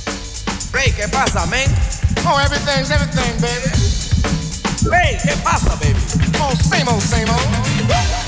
Ray, 0.73 0.91
¿qué 0.91 1.07
pasa, 1.11 1.47
man? 1.51 1.69
Oh, 2.27 2.39
everything's 2.39 2.91
everything, 2.91 3.41
baby. 3.41 3.71
Ray, 4.91 5.19
¿qué 5.23 5.37
pasa, 5.43 5.77
baby? 5.81 5.99
Oh, 6.41 6.55
same 6.55 6.89
old, 6.89 7.03
same 7.03 7.29
old. 7.29 8.28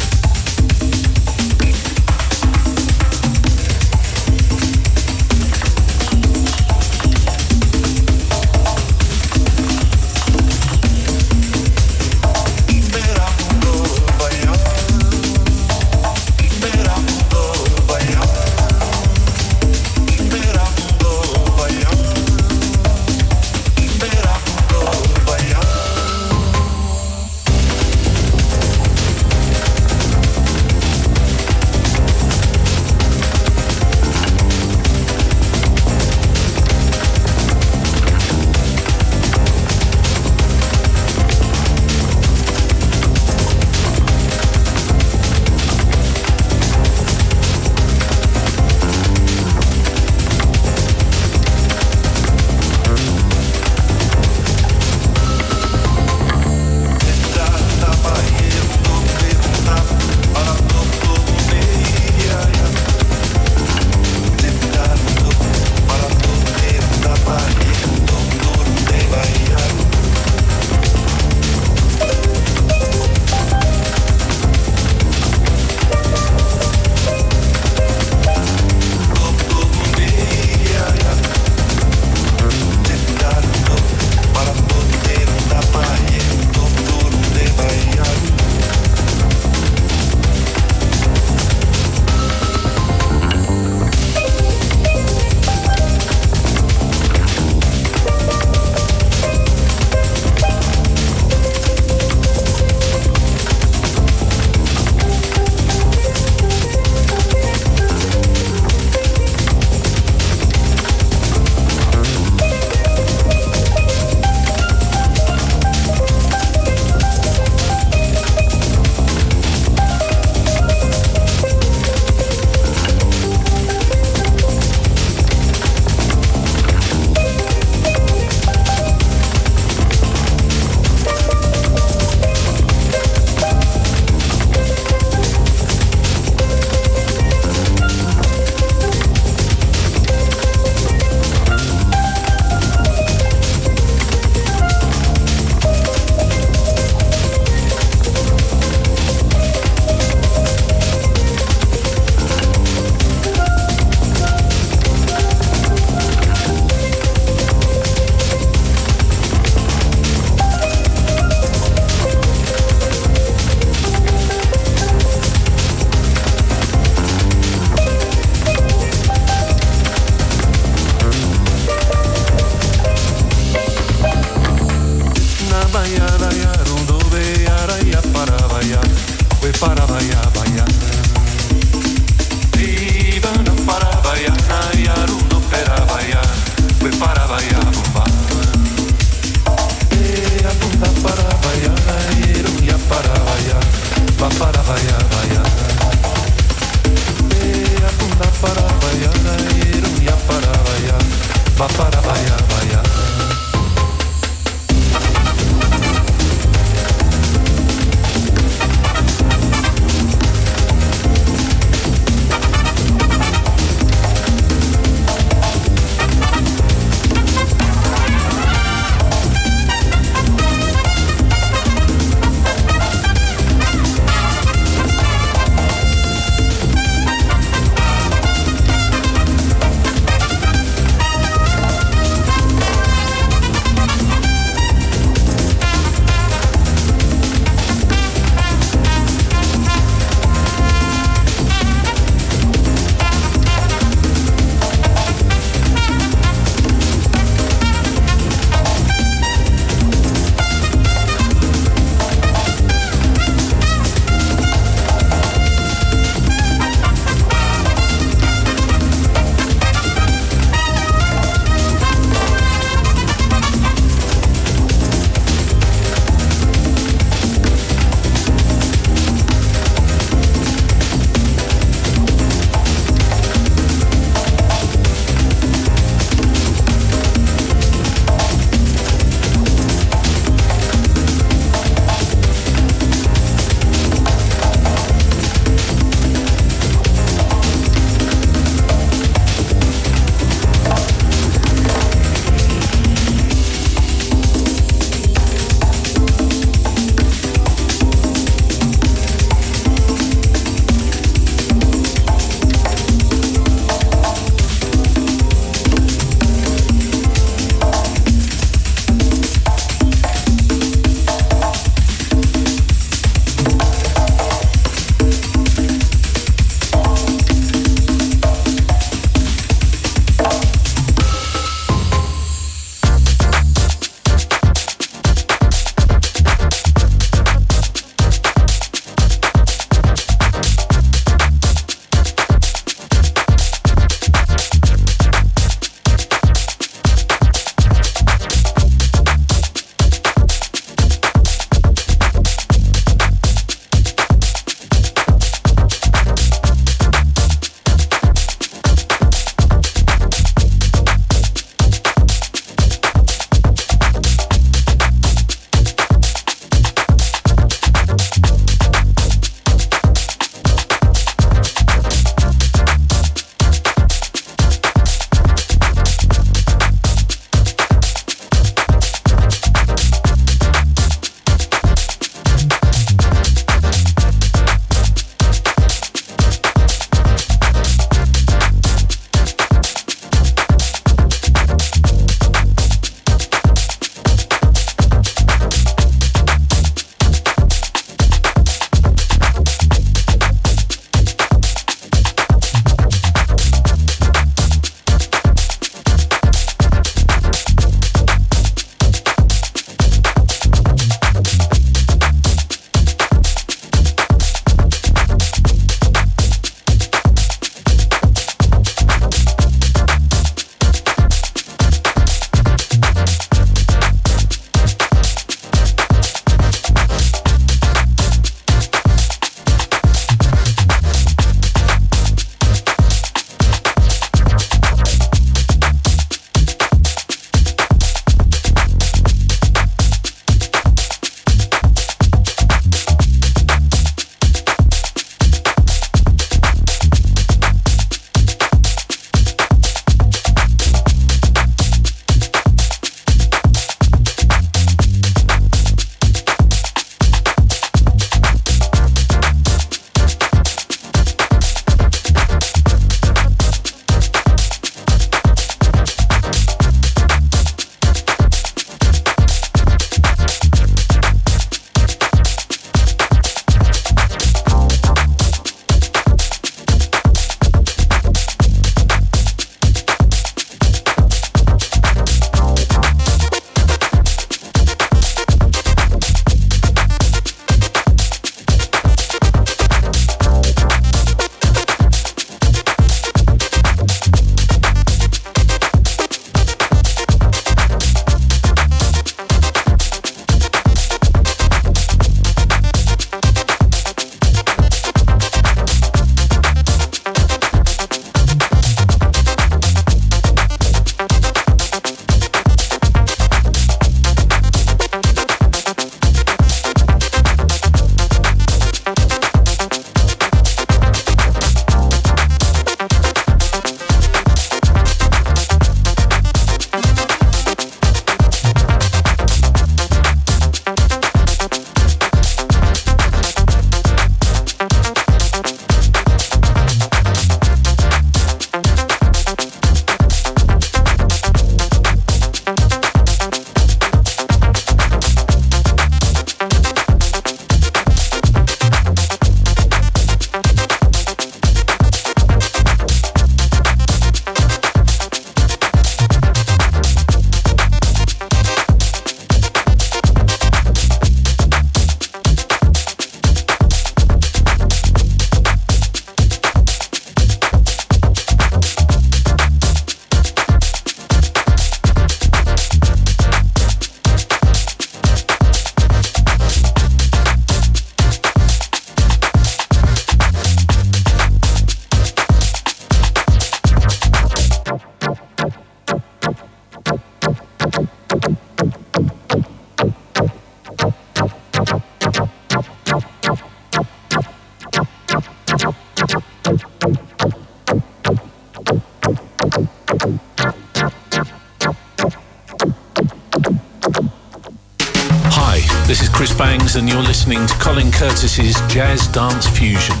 Jazz 598.70 599.08
Dance 599.08 599.48
Fusion. 599.48 600.00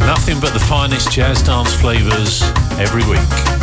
Nothing 0.00 0.40
but 0.40 0.52
the 0.52 0.64
finest 0.68 1.12
jazz 1.12 1.40
dance 1.42 1.72
flavours 1.72 2.42
every 2.76 3.08
week. 3.08 3.55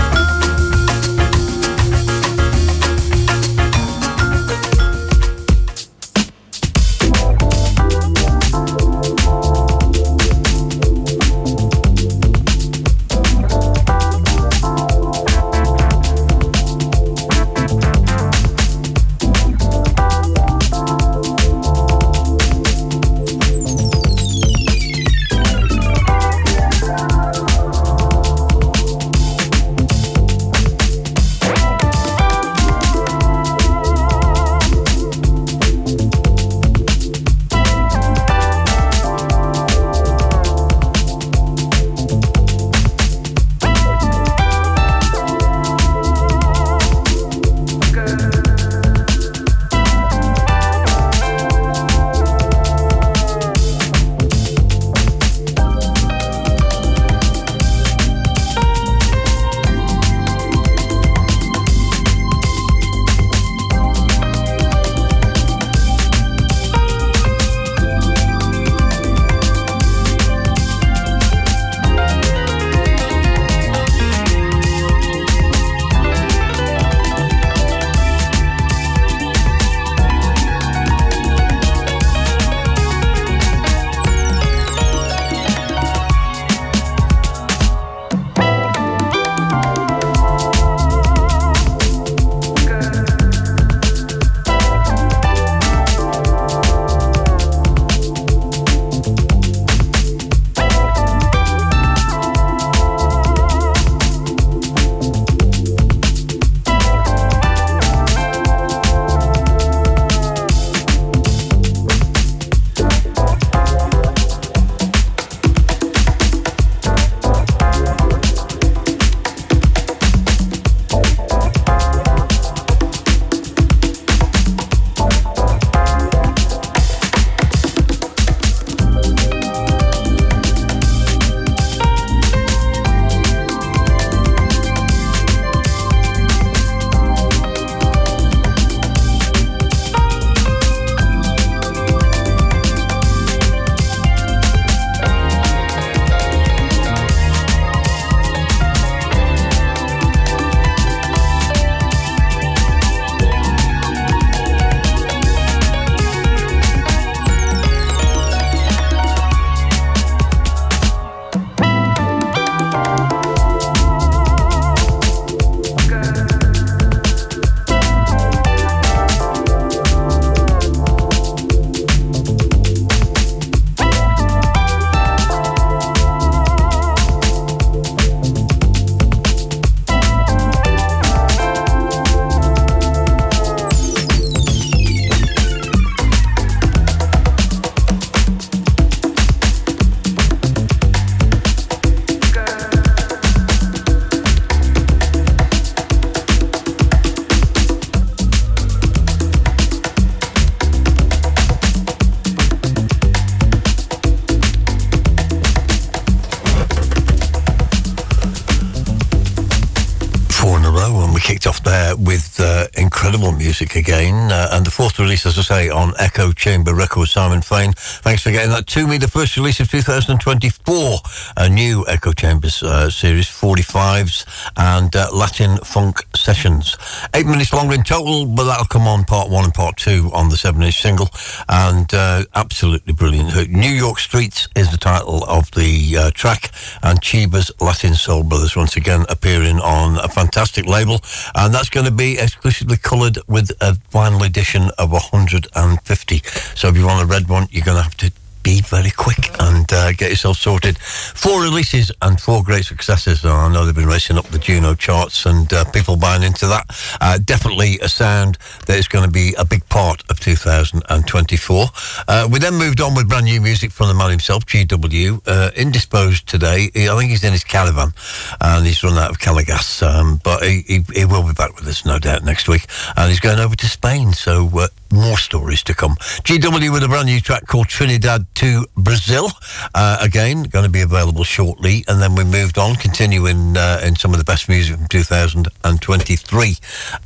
Chamber 216.73 216.81
Records, 216.81 217.11
Simon 217.11 217.41
Fain. 217.41 217.73
Thanks 217.73 218.23
for 218.23 218.31
getting 218.31 218.49
that 218.51 218.67
to 218.67 218.87
me. 218.87 218.97
The 218.97 219.07
first 219.07 219.37
release 219.37 219.59
of 219.59 219.69
2024, 219.69 220.97
a 221.37 221.49
new 221.49 221.85
Echo 221.87 222.11
Chambers 222.11 222.63
uh, 222.63 222.89
series, 222.89 223.27
45s 223.27 224.25
and 224.57 224.95
uh, 224.95 225.09
Latin 225.13 225.57
Funk 225.57 226.05
Sessions. 226.15 226.75
Eight 227.13 227.25
minutes 227.25 227.53
long 227.53 227.71
in 227.71 227.83
total, 227.83 228.25
but 228.25 228.45
that'll 228.45 228.65
come 228.65 228.87
on 228.87 229.03
part 229.03 229.29
one 229.29 229.43
and 229.45 229.53
part 229.53 229.77
two 229.77 230.09
on 230.13 230.29
the 230.29 230.37
seven 230.37 230.63
inch 230.63 230.81
single. 230.81 231.09
And 231.49 231.93
uh, 231.93 232.23
absolutely 232.33 232.93
brilliant. 232.93 233.49
New 233.49 233.71
York 233.71 233.99
Streets 233.99 234.47
is 234.55 234.71
the 234.71 234.77
title 234.77 235.23
of 235.25 235.51
the 235.51 235.95
uh, 235.97 236.11
track, 236.11 236.51
and 236.81 237.01
Chiba's 237.01 237.51
Latin 237.61 237.93
Soul 237.93 238.23
Brothers 238.23 238.55
once 238.55 238.75
again 238.75 239.05
appearing 239.09 239.59
on 239.59 239.97
a 239.99 240.07
fantastic 240.07 240.65
label. 240.65 241.01
And 241.35 241.53
that's 241.53 241.69
going 241.69 241.85
to 241.85 241.91
be 241.91 242.17
exclusively 242.17 242.77
coloured 242.77 243.19
with 243.27 243.51
a 243.61 243.73
vinyl 243.91 244.25
edition 244.25 244.71
of 244.77 244.91
150. 244.91 246.21
So 246.63 246.69
if 246.69 246.77
you 246.77 246.85
want 246.85 247.03
a 247.03 247.05
red 247.05 247.27
one, 247.27 247.49
you're 247.51 247.65
going 247.65 247.75
to 247.75 247.83
have 247.83 247.97
to 247.97 248.09
be 248.41 248.61
very 248.61 248.89
quick 248.89 249.29
and 249.41 249.65
uh, 249.73 249.91
get 249.91 250.09
yourself 250.09 250.37
sorted. 250.37 250.77
Four 250.77 251.41
releases 251.41 251.91
and 252.01 252.17
four 252.21 252.41
great 252.41 252.63
successes. 252.63 253.25
I 253.25 253.51
know 253.51 253.65
they've 253.65 253.75
been 253.75 253.85
racing 253.85 254.17
up 254.17 254.27
the 254.27 254.39
Juno 254.39 254.73
charts 254.73 255.25
and 255.25 255.51
uh, 255.51 255.65
people 255.71 255.97
buying 255.97 256.23
into 256.23 256.47
that. 256.47 256.65
Uh, 257.01 257.17
definitely 257.17 257.79
a 257.79 257.89
sound 257.89 258.37
that 258.67 258.77
is 258.77 258.87
going 258.87 259.03
to 259.03 259.11
be 259.11 259.33
a 259.37 259.43
big 259.43 259.67
part 259.67 260.03
of 260.09 260.21
2024. 260.21 261.65
Uh, 262.07 262.29
we 262.31 262.39
then 262.39 262.53
moved 262.53 262.79
on 262.79 262.95
with 262.95 263.09
brand 263.09 263.25
new 263.25 263.41
music 263.41 263.69
from 263.69 263.89
the 263.89 263.93
man 263.93 264.09
himself, 264.09 264.45
GW. 264.45 265.21
Uh, 265.27 265.51
indisposed 265.57 266.29
today. 266.29 266.69
I 266.73 266.97
think 266.97 267.09
he's 267.09 267.25
in 267.25 267.33
his 267.33 267.43
caravan 267.43 267.93
and 268.39 268.65
he's 268.65 268.81
run 268.85 268.97
out 268.97 269.11
of 269.11 269.19
Calor 269.19 269.43
Gas, 269.43 269.81
um, 269.81 270.21
but 270.23 270.43
he, 270.43 270.61
he, 270.65 270.79
he, 270.93 271.03
will 271.03 271.27
be 271.27 271.33
back 271.33 271.57
with 271.57 271.67
us, 271.67 271.85
no 271.85 271.99
doubt, 271.99 272.23
next 272.23 272.47
week. 272.47 272.67
And 272.95 273.09
he's 273.09 273.19
going 273.19 273.39
over 273.39 273.53
to 273.53 273.65
Spain, 273.67 274.13
so 274.13 274.49
uh, 274.53 274.67
more 274.93 275.17
stories 275.17 275.63
to 275.63 275.73
come. 275.73 275.95
GW 276.23 276.71
with 276.71 276.83
a 276.83 276.87
brand 276.87 277.07
new 277.07 277.19
track 277.19 277.47
called 277.47 277.67
Trinidad 277.67 278.25
to 278.35 278.65
Brazil. 278.77 279.29
Uh, 279.73 279.97
again, 279.99 280.43
going 280.43 280.65
to 280.65 280.71
be 280.71 280.81
available 280.81 281.23
shortly. 281.23 281.83
And 281.87 282.01
then 282.01 282.15
we 282.15 282.23
moved 282.23 282.57
on, 282.57 282.75
continuing 282.75 283.57
uh, 283.57 283.81
in 283.83 283.95
some 283.95 284.13
of 284.13 284.19
the 284.19 284.23
best 284.23 284.47
music 284.47 284.77
from 284.77 284.87
2023. 284.87 286.49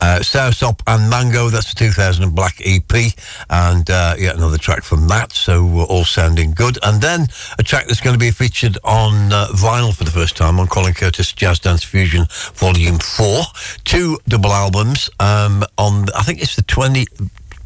Uh, 0.01 0.19
Soursop 0.22 0.81
and 0.85 1.09
Mango, 1.09 1.49
that's 1.49 1.73
the 1.73 1.76
2000 1.76 2.35
Black 2.35 2.61
EP. 2.65 3.14
And 3.49 3.89
uh, 3.89 4.15
yet 4.18 4.35
another 4.35 4.57
track 4.57 4.84
from 4.84 5.07
that. 5.07 5.31
So 5.31 5.65
we're 5.65 5.85
all 5.85 6.05
sounding 6.05 6.51
good. 6.51 6.77
And 6.84 7.01
then 7.01 7.27
a 7.57 7.64
track 7.64 7.88
that's 7.88 8.01
going 8.01 8.14
to 8.15 8.19
be 8.19 8.31
featured 8.31 8.77
on 8.84 9.31
uh, 9.31 9.47
vinyl 9.53 9.95
for 9.95 10.03
the 10.03 10.11
first 10.11 10.35
time 10.35 10.59
on 10.59 10.68
Colin 10.68 10.93
Curtis 10.93 11.31
Jazz 11.31 11.59
Dance 11.59 11.84
Fusion 11.84 12.26
Volume 12.55 12.99
4. 12.99 13.43
Two 13.85 14.19
double 14.27 14.51
albums 14.51 15.09
um, 15.19 15.64
on, 15.77 16.07
I 16.15 16.23
think 16.23 16.41
it's 16.41 16.55
the 16.55 16.64
20 16.64 17.05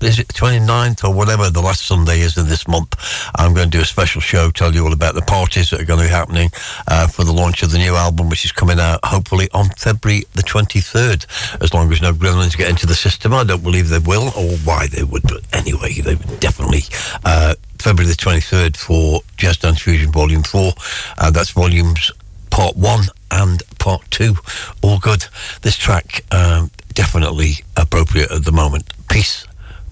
is 0.03 0.19
it 0.19 0.28
29th 0.30 1.03
or 1.03 1.14
whatever 1.14 1.49
the 1.49 1.61
last 1.61 1.86
Sunday 1.86 2.22
is 2.22 2.38
of 2.38 2.49
this 2.49 2.68
month. 2.68 2.95
I'm 3.36 3.53
going 3.53 3.69
to 3.69 3.78
do 3.78 3.82
a 3.82 3.86
special 3.86 4.22
show, 4.22 4.49
tell 4.52 4.73
you 4.73 4.84
all 4.84 4.94
about 4.94 5.15
the 5.15 5.22
parties 5.22 5.69
that 5.69 5.82
are 5.82 5.86
going 5.86 5.99
to 5.99 6.06
be 6.06 6.11
happening 6.11 6.49
uh, 6.88 7.07
for 7.07 7.23
the 7.23 7.32
launch 7.32 7.64
of 7.64 7.72
the 7.72 7.78
new 7.78 7.95
album, 7.95 8.30
which 8.30 8.45
is 8.45 8.52
coming 8.52 8.80
out 8.80 8.99
hopefully 9.03 9.49
on 9.53 9.69
February 9.69 10.23
the 10.34 10.44
23rd. 10.44 11.61
As 11.61 11.73
long 11.73 11.91
as 11.91 12.02
no 12.02 12.14
gremlins 12.14 12.57
get 12.57 12.69
into 12.69 12.86
the 12.86 12.95
system, 12.95 13.34
I 13.34 13.44
don't 13.44 13.64
believe 13.64 13.90
they 13.90 13.99
will, 13.99 14.28
or 14.38 14.57
why 14.64 14.88
they 14.88 15.03
would, 15.03 15.23
but 15.23 15.41
anyway, 15.53 15.94
they 15.94 16.15
would 16.15 16.40
definitely. 16.40 16.82
Uh, 17.23 17.56
February 17.80 18.07
the 18.11 18.18
23rd 18.18 18.78
for 18.78 19.22
Jazz 19.38 19.57
Dance 19.57 19.82
Fusion 19.82 20.11
Volume 20.11 20.44
4. 20.44 20.73
Uh, 21.18 21.32
that's 21.32 21.52
volumes 21.52 22.11
part 22.52 22.76
1 22.76 23.06
and 23.32 23.64
part 23.80 24.03
2. 24.11 24.36
All 24.84 24.99
good. 24.99 25.26
This 25.61 25.78
track, 25.78 26.23
um, 26.32 26.69
definitely 26.94 27.53
appropriate 27.76 28.32
at 28.32 28.45
the 28.45 28.52
moment. 28.52 28.94
Peace 29.10 29.45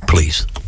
please. 0.10 0.59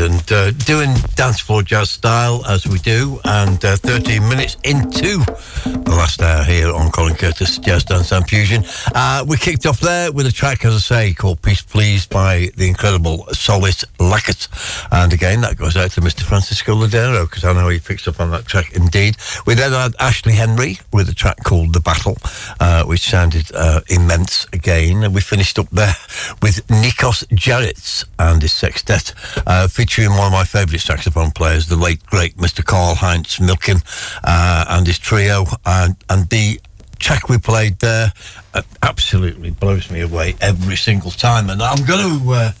And 0.00 0.32
uh, 0.32 0.50
doing 0.52 0.94
dance 1.14 1.40
floor 1.40 1.62
jazz 1.62 1.90
style 1.90 2.44
as 2.46 2.66
we 2.66 2.78
do. 2.78 3.20
And 3.24 3.62
uh, 3.64 3.76
13 3.76 4.28
minutes 4.28 4.56
into 4.64 5.18
the 5.64 5.94
last 5.96 6.22
hour 6.22 6.44
here 6.44 6.72
on 6.72 6.90
Colin 6.90 7.14
Curtis 7.14 7.58
Jazz 7.58 7.84
Dance 7.84 8.12
and 8.12 8.28
Fusion. 8.28 8.64
Uh, 8.94 9.24
we 9.26 9.36
kicked 9.36 9.66
off 9.66 9.80
there 9.80 10.12
with 10.12 10.26
a 10.26 10.32
track, 10.32 10.64
as 10.64 10.74
I 10.74 10.78
say, 10.78 11.14
called 11.14 11.42
Peace 11.42 11.62
Please 11.62 12.06
by 12.06 12.50
the 12.56 12.68
incredible 12.68 13.26
Solis 13.32 13.84
Lackett. 13.98 14.48
And 14.92 15.12
again, 15.12 15.40
that 15.40 15.56
goes 15.56 15.76
out 15.76 15.90
to 15.92 16.00
Mr. 16.00 16.22
Francisco 16.22 16.74
Ladero 16.74 17.24
because 17.24 17.44
I 17.44 17.52
know 17.52 17.68
he 17.68 17.78
picks 17.78 18.06
up 18.06 18.20
on 18.20 18.30
that 18.30 18.46
track 18.46 18.74
indeed. 18.74 19.16
We 19.46 19.54
then 19.54 19.72
had 19.72 19.94
Ashley 19.98 20.32
Henry 20.32 20.78
with 20.92 21.08
a 21.08 21.14
track 21.14 21.38
called 21.44 21.72
The 21.72 21.80
Battle, 21.80 22.16
uh, 22.60 22.84
which 22.84 23.08
sounded 23.08 23.50
uh, 23.54 23.80
immense 23.88 24.46
again. 24.52 25.02
And 25.02 25.14
we 25.14 25.20
finished 25.20 25.58
up 25.58 25.70
there 25.70 25.96
with 26.42 26.66
Nikos 26.68 27.26
Jarrett 27.34 28.04
and 28.18 28.42
his 28.42 28.52
sextet, 28.52 29.12
uh, 29.48 29.66
featuring 29.66 30.10
one 30.10 30.26
of 30.26 30.32
my 30.32 30.44
favourite 30.44 30.80
saxophone 30.80 31.30
players, 31.30 31.66
the 31.66 31.76
late 31.76 32.04
great 32.06 32.36
Mr. 32.36 32.64
Karl 32.64 32.94
Heinz 32.94 33.38
Miklin, 33.38 33.82
uh, 34.22 34.66
and 34.68 34.86
his 34.86 34.98
trio. 34.98 35.46
And, 35.64 35.96
and 36.10 36.28
the 36.28 36.60
track 36.98 37.28
we 37.28 37.38
played 37.38 37.78
there 37.78 38.12
uh, 38.54 38.62
absolutely 38.82 39.50
blows 39.50 39.90
me 39.90 40.02
away 40.02 40.36
every 40.40 40.76
single 40.76 41.10
time. 41.10 41.48
And 41.48 41.62
I'm 41.62 41.84
going 41.86 42.20
to 42.20 42.32
uh, 42.32 42.52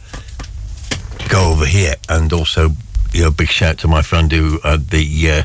go 1.28 1.52
over 1.52 1.66
here 1.66 1.94
and 2.08 2.32
also 2.32 2.70
you 3.12 3.22
know, 3.22 3.30
big 3.30 3.48
shout 3.48 3.78
to 3.78 3.88
my 3.88 4.02
friend 4.02 4.30
who 4.30 4.58
had 4.60 4.88
the, 4.88 5.30
uh, 5.30 5.42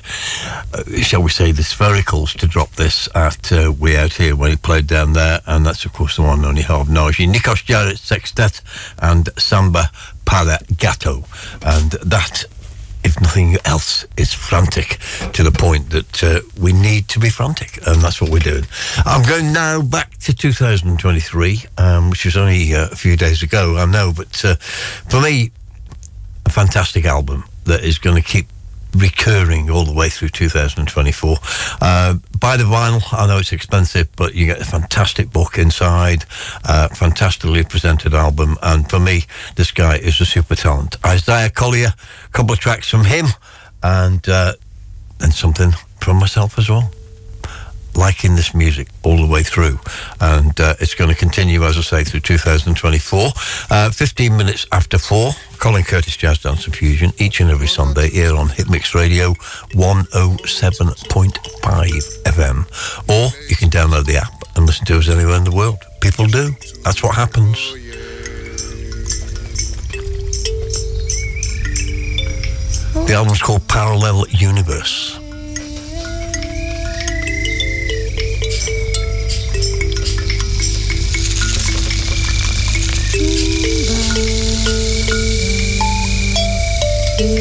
uh, 0.73 0.83
shall 1.01 1.23
we 1.23 1.29
say, 1.29 1.51
the 1.51 1.61
sphericals 1.61 2.37
to 2.37 2.47
drop 2.47 2.71
this 2.71 3.07
at 3.15 3.51
uh, 3.51 3.71
We 3.79 3.95
Out 3.95 4.13
Here 4.13 4.35
when 4.35 4.51
he 4.51 4.57
played 4.57 4.87
down 4.87 5.13
there. 5.13 5.41
And 5.45 5.65
that's, 5.65 5.85
of 5.85 5.93
course, 5.93 6.17
the 6.17 6.23
one 6.23 6.43
only 6.43 6.61
Harv 6.61 6.87
Noji, 6.87 7.31
Nikos 7.31 7.63
Jarrett 7.63 7.99
Sextet, 7.99 8.61
and 8.99 9.29
Samba 9.37 9.89
Para 10.25 10.59
Gato. 10.83 11.23
And 11.61 11.91
that, 11.91 12.43
if 13.05 13.21
nothing 13.21 13.55
else, 13.63 14.05
is 14.17 14.33
frantic 14.33 14.97
to 15.31 15.41
the 15.41 15.51
point 15.51 15.91
that 15.91 16.21
uh, 16.21 16.41
we 16.59 16.73
need 16.73 17.07
to 17.07 17.19
be 17.21 17.29
frantic. 17.29 17.79
And 17.87 18.01
that's 18.01 18.19
what 18.19 18.29
we're 18.29 18.39
doing. 18.39 18.65
I'm 19.05 19.25
going 19.25 19.53
now 19.53 19.81
back 19.81 20.17
to 20.17 20.33
2023, 20.33 21.63
um, 21.77 22.09
which 22.09 22.25
was 22.25 22.35
only 22.35 22.75
uh, 22.75 22.89
a 22.91 22.95
few 22.97 23.15
days 23.15 23.41
ago, 23.41 23.77
I 23.77 23.85
know. 23.85 24.11
But 24.13 24.43
uh, 24.43 24.55
for 24.55 25.21
me, 25.21 25.51
a 26.45 26.49
fantastic 26.49 27.05
album 27.05 27.45
that 27.63 27.81
is 27.85 27.97
going 27.97 28.21
to 28.21 28.21
keep 28.21 28.47
recurring 28.95 29.69
all 29.69 29.83
the 29.83 29.93
way 29.93 30.09
through 30.09 30.29
2024. 30.29 31.37
Uh, 31.81 32.15
buy 32.39 32.57
the 32.57 32.63
vinyl. 32.63 33.01
I 33.11 33.27
know 33.27 33.39
it's 33.39 33.51
expensive, 33.51 34.09
but 34.15 34.35
you 34.35 34.45
get 34.45 34.61
a 34.61 34.65
fantastic 34.65 35.31
book 35.31 35.57
inside, 35.57 36.25
uh, 36.65 36.89
fantastically 36.89 37.63
presented 37.63 38.13
album. 38.13 38.57
And 38.61 38.89
for 38.89 38.99
me, 38.99 39.23
this 39.55 39.71
guy 39.71 39.97
is 39.97 40.19
a 40.21 40.25
super 40.25 40.55
talent. 40.55 40.95
Isaiah 41.05 41.49
Collier, 41.49 41.93
a 42.25 42.29
couple 42.29 42.53
of 42.53 42.59
tracks 42.59 42.89
from 42.89 43.05
him, 43.05 43.27
and 43.81 44.27
uh, 44.29 44.53
and 45.19 45.33
something 45.33 45.71
from 45.99 46.17
myself 46.17 46.57
as 46.57 46.69
well 46.69 46.91
liking 47.95 48.35
this 48.35 48.53
music 48.53 48.87
all 49.03 49.17
the 49.17 49.27
way 49.27 49.43
through. 49.43 49.79
And 50.19 50.59
uh, 50.59 50.75
it's 50.79 50.95
going 50.95 51.09
to 51.09 51.15
continue, 51.15 51.63
as 51.63 51.77
I 51.77 51.81
say, 51.81 52.03
through 52.03 52.21
2024. 52.21 53.29
Uh, 53.69 53.89
15 53.89 54.37
minutes 54.37 54.65
after 54.71 54.97
four, 54.97 55.31
Colin 55.59 55.83
Curtis 55.83 56.17
Jazz 56.17 56.39
Dance 56.39 56.65
and 56.65 56.75
Fusion, 56.75 57.11
each 57.17 57.39
and 57.39 57.49
every 57.49 57.67
Sunday 57.67 58.09
here 58.09 58.35
on 58.35 58.47
Hitmix 58.47 58.95
Radio 58.95 59.33
107.5 59.73 62.23
FM. 62.23 62.65
Or 63.09 63.31
you 63.49 63.55
can 63.55 63.69
download 63.69 64.05
the 64.05 64.17
app 64.17 64.43
and 64.55 64.65
listen 64.65 64.85
to 64.87 64.97
us 64.97 65.09
anywhere 65.09 65.37
in 65.37 65.43
the 65.43 65.55
world. 65.55 65.77
People 66.01 66.27
do. 66.27 66.51
That's 66.83 67.01
what 67.01 67.15
happens. 67.15 67.57
The 73.07 73.13
album's 73.15 73.41
called 73.41 73.67
Parallel 73.67 74.27
Universe. 74.29 75.22
This 87.23 87.39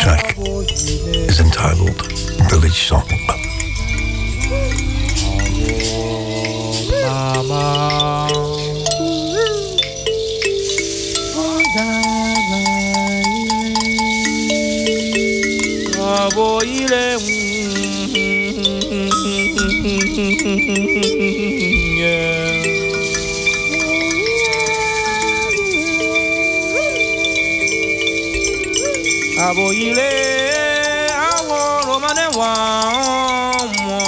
track 0.00 0.34
is 0.38 1.40
entitled 1.40 2.00
Village 2.48 2.88
Song. 2.88 3.04
Awo 31.28 31.60
romane 31.86 32.26
wa 32.38 32.52
mo 33.86 34.00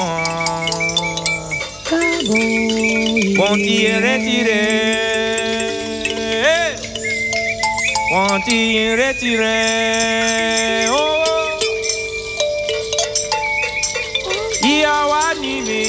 wọ́n 3.38 3.56
ti 3.64 3.74
eré 3.92 4.14
tirẹ̀ 4.24 4.58
wọ́n 8.12 8.36
ti 8.46 8.58
eré 8.86 9.08
tirẹ̀ 9.20 10.90
ó 11.02 11.04
ìyá 14.72 14.96
wa 15.10 15.24
ní 15.42 15.54
mi 15.68 15.82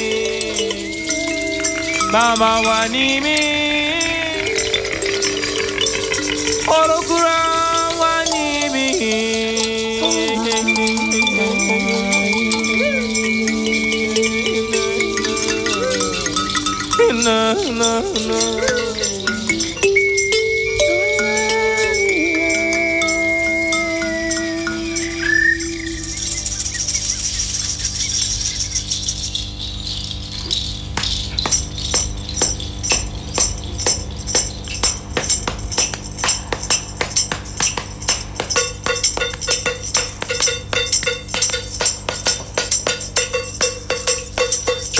bàbá 2.14 2.52
wa 2.68 2.80
ní 2.94 3.06
mi 3.26 3.38
olùkúra 6.78 7.38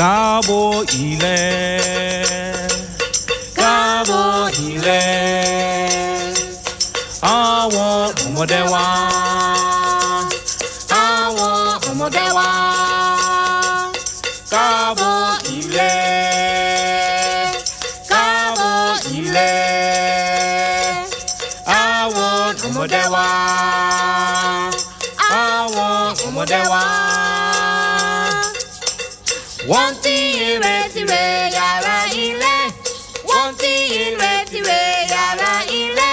Káàbọ̀ 0.10 0.70
ilẹ̀ 1.06 1.80
káàbọ̀ 3.58 4.50
ilẹ̀ 4.68 5.90
àwọn 7.38 7.94
ọmọdé 8.26 8.60
wa 8.72 8.84
àwọn 8.96 9.49
wọ́n 29.72 29.92
ti 30.04 30.16
ìrètí 30.50 31.02
yàrá 31.58 31.98
ilé. 32.26 32.56
wọ́n 33.30 33.50
ti 33.60 33.74
ìrètí 34.04 34.60
yàrá 35.14 35.54
ilé. 35.82 36.12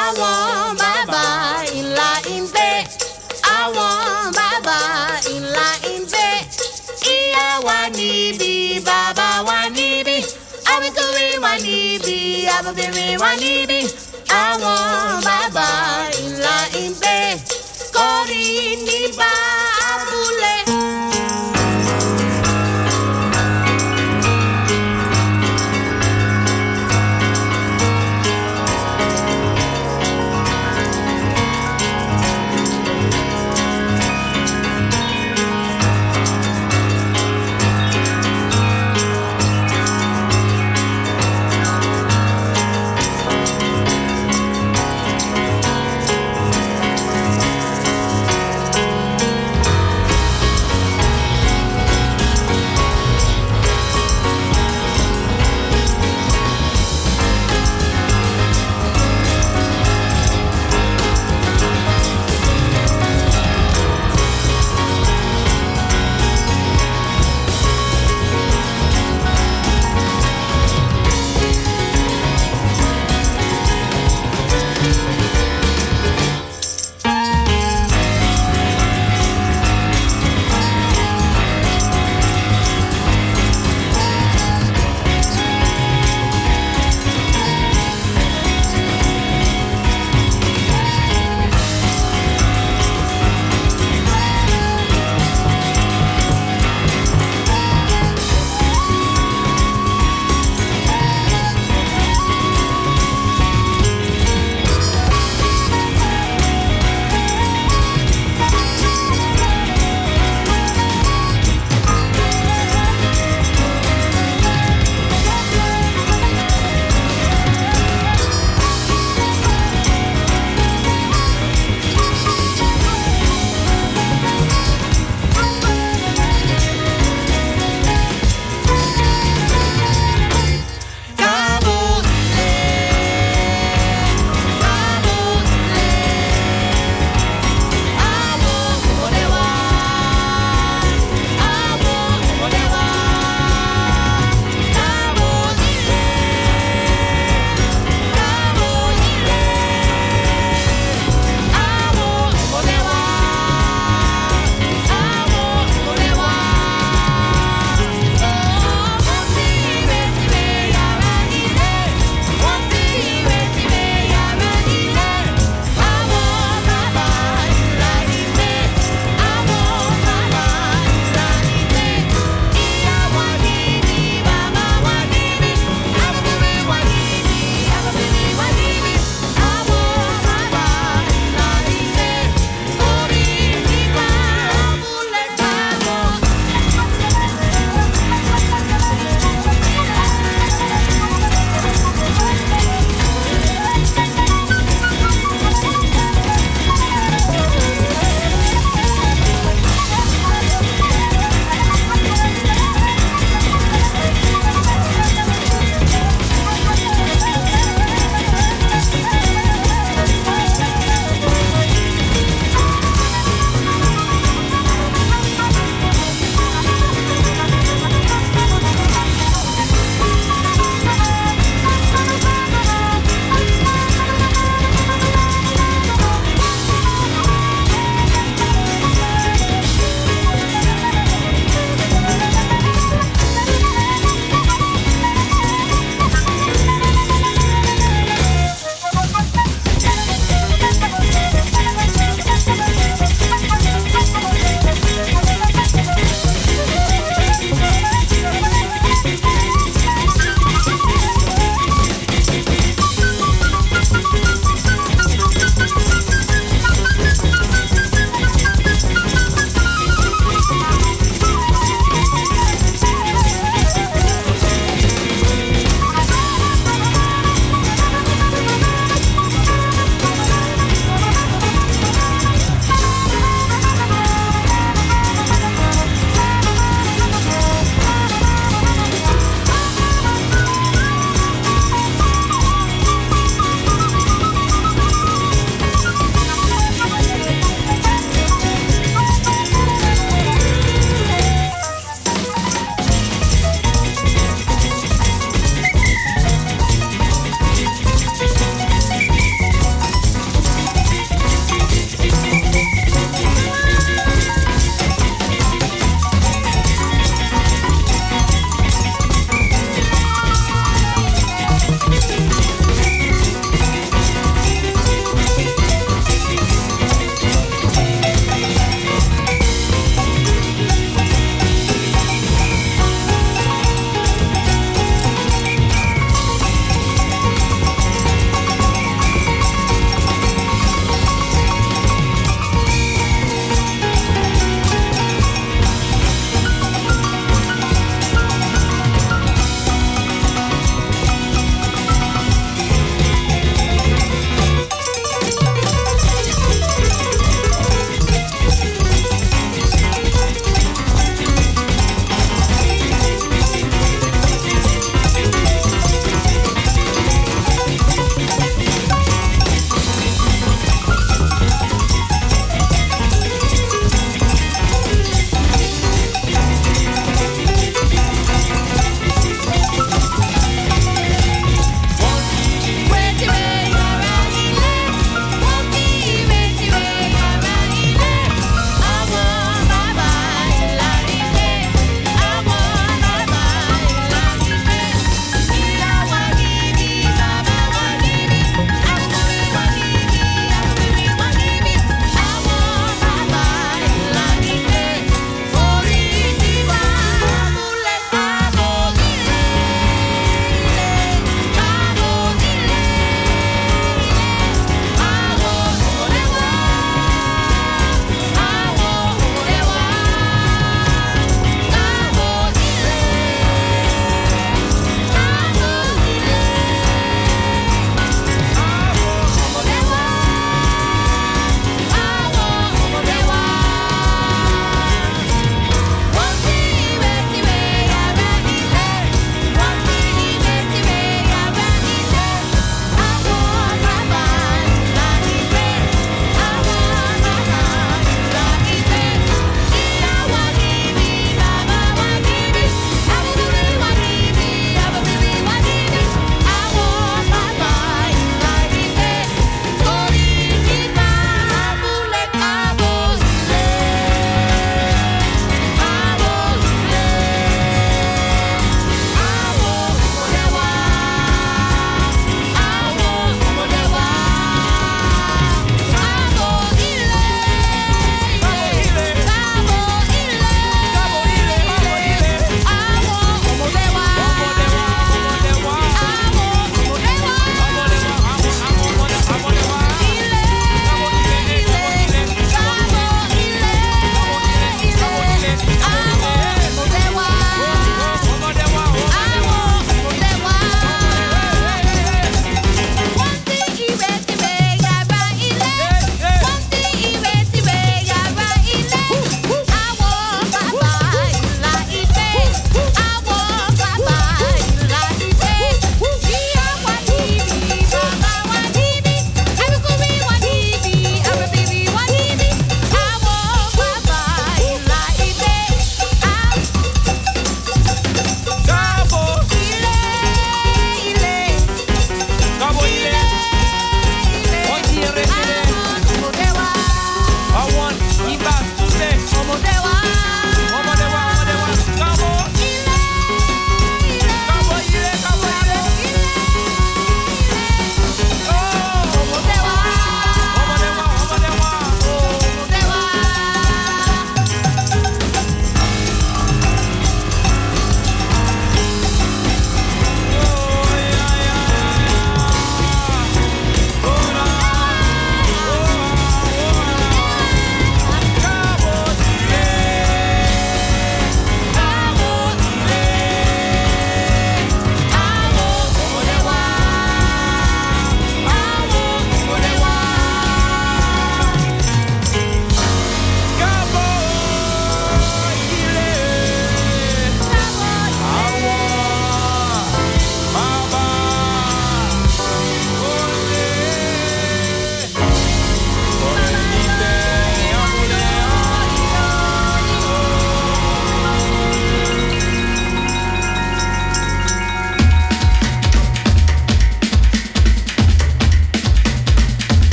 àwọn 0.00 0.76
bàbá 0.80 1.24
ìlà 1.78 2.10
ìgbé. 2.36 2.68
àwọn 3.58 3.94
bàbá 4.38 4.78
ìlà 5.36 5.66
ìgbé. 5.94 6.26
ìyá 7.14 7.46
wa 7.66 7.78
níbí 7.98 8.52
bàbá 8.88 9.28
wa 9.48 9.58
níbí. 9.76 10.16
àwítúwí 10.72 11.26
wa 11.44 11.52
níbí 11.66 12.16
àbọ̀bìnrin 12.56 13.14
wa 13.22 13.30
níbí. 13.42 13.80
àwọn 14.44 14.78
bàbá 15.26 15.68
ìlà 16.24 16.56
ìgbé. 16.84 17.16
kọ́ni 17.96 18.42
níbà 18.86 19.30
abúlé. 19.30 19.59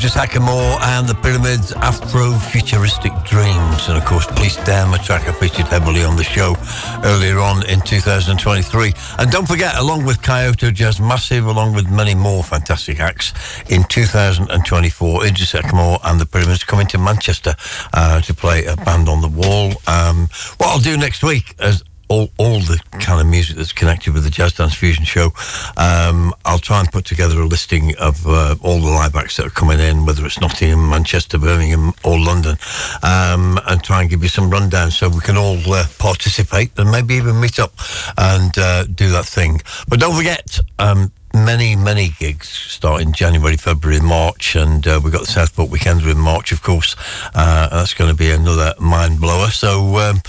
2023. 0.00 0.10
Idris 0.10 0.16
Ackamoor 0.16 0.80
and 0.80 1.06
the 1.06 1.14
Pyramids 1.14 1.72
Afro-Futuristic 1.72 3.12
Dreams. 3.24 3.88
And 3.88 3.98
of 3.98 4.04
course, 4.04 4.26
Police 4.26 4.56
Damn, 4.64 4.94
a 4.94 4.98
track 4.98 5.28
I 5.28 5.32
featured 5.32 5.66
heavily 5.66 6.04
on 6.04 6.16
the 6.16 6.24
show 6.24 6.56
earlier 7.04 7.38
on 7.38 7.66
in 7.68 7.80
2023. 7.82 8.92
And 9.18 9.30
don't 9.30 9.46
forget, 9.46 9.76
along 9.76 10.06
with 10.06 10.22
Kyoto 10.22 10.70
Jazz 10.70 11.00
Massive, 11.00 11.46
along 11.46 11.74
with 11.74 11.90
many 11.90 12.14
more 12.14 12.42
fantastic 12.42 12.98
acts, 12.98 13.34
in 13.68 13.84
2024, 13.84 15.26
Idris 15.26 15.52
Ackamoor 15.52 16.00
and 16.04 16.20
the 16.20 16.26
Pyramids 16.26 16.64
coming 16.64 16.86
to 16.88 16.98
Manchester 16.98 17.54
uh, 17.92 18.20
to 18.22 18.32
play 18.32 18.64
a 18.64 18.76
band 18.76 19.08
on 19.08 19.20
the 19.20 19.28
wall. 19.28 19.72
Um, 19.86 20.28
what 20.56 20.68
I'll 20.68 20.78
do 20.78 20.96
next 20.96 21.22
week, 21.22 21.54
as 21.58 21.84
all, 22.08 22.30
all 22.38 22.58
the 22.60 22.80
kind 23.00 23.20
of 23.20 23.26
music 23.26 23.56
that's 23.56 23.72
connected 23.72 24.14
with 24.14 24.24
the 24.24 24.30
Jazz 24.30 24.52
Dance 24.52 24.74
Fusion 24.74 25.04
show. 25.04 25.32
Um, 25.76 26.34
I'll 26.44 26.58
try 26.58 26.80
and 26.80 26.90
put 26.90 27.04
together 27.04 27.40
a 27.40 27.46
listing 27.46 27.96
of 27.96 28.26
uh, 28.26 28.56
all 28.62 28.78
the 28.80 28.90
live 28.90 29.16
acts 29.16 29.36
that 29.36 29.46
are 29.46 29.50
coming 29.50 29.80
in, 29.80 30.06
whether 30.06 30.24
it's 30.26 30.40
Nottingham, 30.40 30.88
Manchester, 30.88 31.38
Birmingham, 31.38 31.92
or 32.04 32.18
London, 32.18 32.56
um, 33.02 33.58
and 33.66 33.82
try 33.82 34.02
and 34.02 34.10
give 34.10 34.22
you 34.22 34.28
some 34.28 34.50
rundown 34.50 34.90
so 34.90 35.08
we 35.08 35.20
can 35.20 35.36
all 35.36 35.58
uh, 35.72 35.84
participate 35.98 36.70
and 36.78 36.90
maybe 36.90 37.14
even 37.14 37.40
meet 37.40 37.58
up 37.58 37.72
and 38.18 38.56
uh, 38.58 38.84
do 38.84 39.10
that 39.10 39.24
thing. 39.24 39.60
But 39.88 40.00
don't 40.00 40.16
forget, 40.16 40.60
um, 40.78 41.12
many, 41.34 41.76
many 41.76 42.10
gigs 42.18 42.48
starting 42.48 43.12
January, 43.12 43.56
February, 43.56 44.00
March, 44.00 44.56
and 44.56 44.86
uh, 44.86 45.00
we've 45.02 45.12
got 45.12 45.22
the 45.22 45.26
Southport 45.32 45.70
Weekender 45.70 46.10
in 46.10 46.18
March, 46.18 46.52
of 46.52 46.62
course. 46.62 46.96
Uh, 47.34 47.68
that's 47.68 47.94
going 47.94 48.10
to 48.10 48.16
be 48.16 48.30
another 48.30 48.74
mind 48.78 49.20
blower. 49.20 49.48
So, 49.48 49.96
um, 49.96 50.20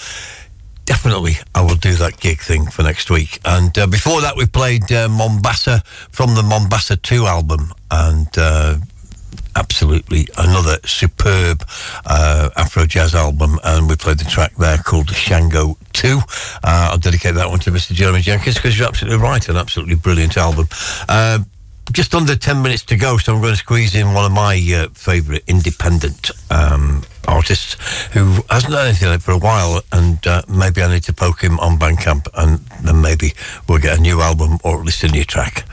definitely 0.91 1.37
I 1.55 1.61
will 1.61 1.75
do 1.75 1.93
that 1.93 2.19
gig 2.19 2.41
thing 2.41 2.65
for 2.69 2.83
next 2.83 3.09
week. 3.09 3.39
And 3.45 3.75
uh, 3.77 3.87
before 3.87 4.19
that, 4.19 4.35
we 4.35 4.45
played 4.45 4.91
uh, 4.91 5.07
Mombasa 5.07 5.81
from 6.11 6.35
the 6.35 6.43
Mombasa 6.43 6.97
2 6.97 7.27
album. 7.27 7.71
And 7.89 8.27
uh, 8.37 8.75
absolutely 9.55 10.27
another 10.37 10.79
superb 10.83 11.63
uh, 12.05 12.49
Afro 12.57 12.85
jazz 12.85 13.15
album. 13.15 13.57
And 13.63 13.87
we 13.87 13.95
played 13.95 14.17
the 14.17 14.25
track 14.25 14.53
there 14.57 14.79
called 14.79 15.09
Shango 15.11 15.77
2. 15.93 16.17
Uh, 16.17 16.89
I'll 16.91 16.97
dedicate 16.97 17.35
that 17.35 17.49
one 17.49 17.59
to 17.59 17.71
Mr. 17.71 17.93
Jeremy 17.93 18.19
Jenkins 18.19 18.55
because 18.55 18.77
you're 18.77 18.89
absolutely 18.89 19.19
right. 19.19 19.47
An 19.47 19.55
absolutely 19.55 19.95
brilliant 19.95 20.35
album. 20.35 20.67
Just 21.91 22.15
under 22.15 22.35
10 22.35 22.61
minutes 22.61 22.83
to 22.83 22.95
go, 22.95 23.17
so 23.17 23.33
I'm 23.33 23.41
going 23.41 23.53
to 23.53 23.57
squeeze 23.57 23.95
in 23.95 24.13
one 24.13 24.25
of 24.25 24.31
my 24.31 24.55
uh, 24.73 24.87
favourite 24.93 25.43
independent 25.47 26.31
um, 26.49 27.03
artists 27.27 27.73
who 28.13 28.41
hasn't 28.49 28.71
done 28.71 28.87
anything 28.87 29.19
for 29.19 29.31
a 29.31 29.37
while, 29.37 29.81
and 29.91 30.25
uh, 30.25 30.41
maybe 30.47 30.81
I 30.81 30.93
need 30.93 31.03
to 31.03 31.13
poke 31.13 31.41
him 31.41 31.59
on 31.59 31.77
Bandcamp, 31.77 32.27
and 32.33 32.59
then 32.83 33.01
maybe 33.01 33.33
we'll 33.67 33.79
get 33.79 33.97
a 33.97 34.01
new 34.01 34.21
album 34.21 34.59
or 34.63 34.79
at 34.79 34.85
least 34.85 35.03
a 35.03 35.07
new 35.09 35.25
track. 35.25 35.65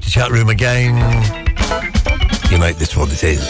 To 0.00 0.10
chat 0.10 0.30
room 0.30 0.48
again. 0.48 0.94
You 2.50 2.58
make 2.58 2.76
this 2.76 2.96
what 2.96 3.12
it 3.12 3.22
is. 3.24 3.46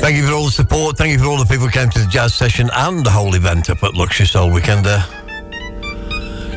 Thank 0.00 0.16
you 0.16 0.26
for 0.26 0.34
all 0.34 0.44
the 0.44 0.50
support. 0.50 0.98
Thank 0.98 1.12
you 1.12 1.18
for 1.18 1.26
all 1.26 1.38
the 1.38 1.44
people 1.44 1.66
who 1.66 1.70
came 1.70 1.88
to 1.90 2.00
the 2.00 2.08
jazz 2.08 2.34
session 2.34 2.68
and 2.74 3.04
the 3.04 3.10
whole 3.10 3.34
event 3.34 3.70
up 3.70 3.82
at 3.82 3.94
Luxury 3.94 4.26
Soul 4.26 4.50
Weekender. 4.50 5.02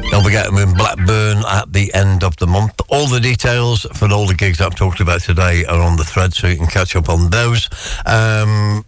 Don't 0.10 0.24
forget 0.24 0.48
I'm 0.48 0.58
in 0.58 0.74
Blackburn 0.74 1.44
at 1.48 1.72
the 1.72 1.94
end 1.94 2.24
of 2.24 2.36
the 2.38 2.48
month. 2.48 2.82
All 2.90 3.08
the 3.08 3.20
details 3.20 3.86
for 3.94 4.12
all 4.12 4.28
the 4.28 4.34
gigs 4.34 4.60
I've 4.60 4.76
talked 4.76 5.00
about 5.00 5.22
today 5.22 5.64
are 5.66 5.82
on 5.82 5.96
the 5.96 6.04
thread, 6.04 6.34
so 6.34 6.48
you 6.48 6.58
can 6.58 6.68
catch 6.68 6.96
up 6.96 7.08
on 7.08 7.30
those. 7.30 7.70
Um, 8.06 8.84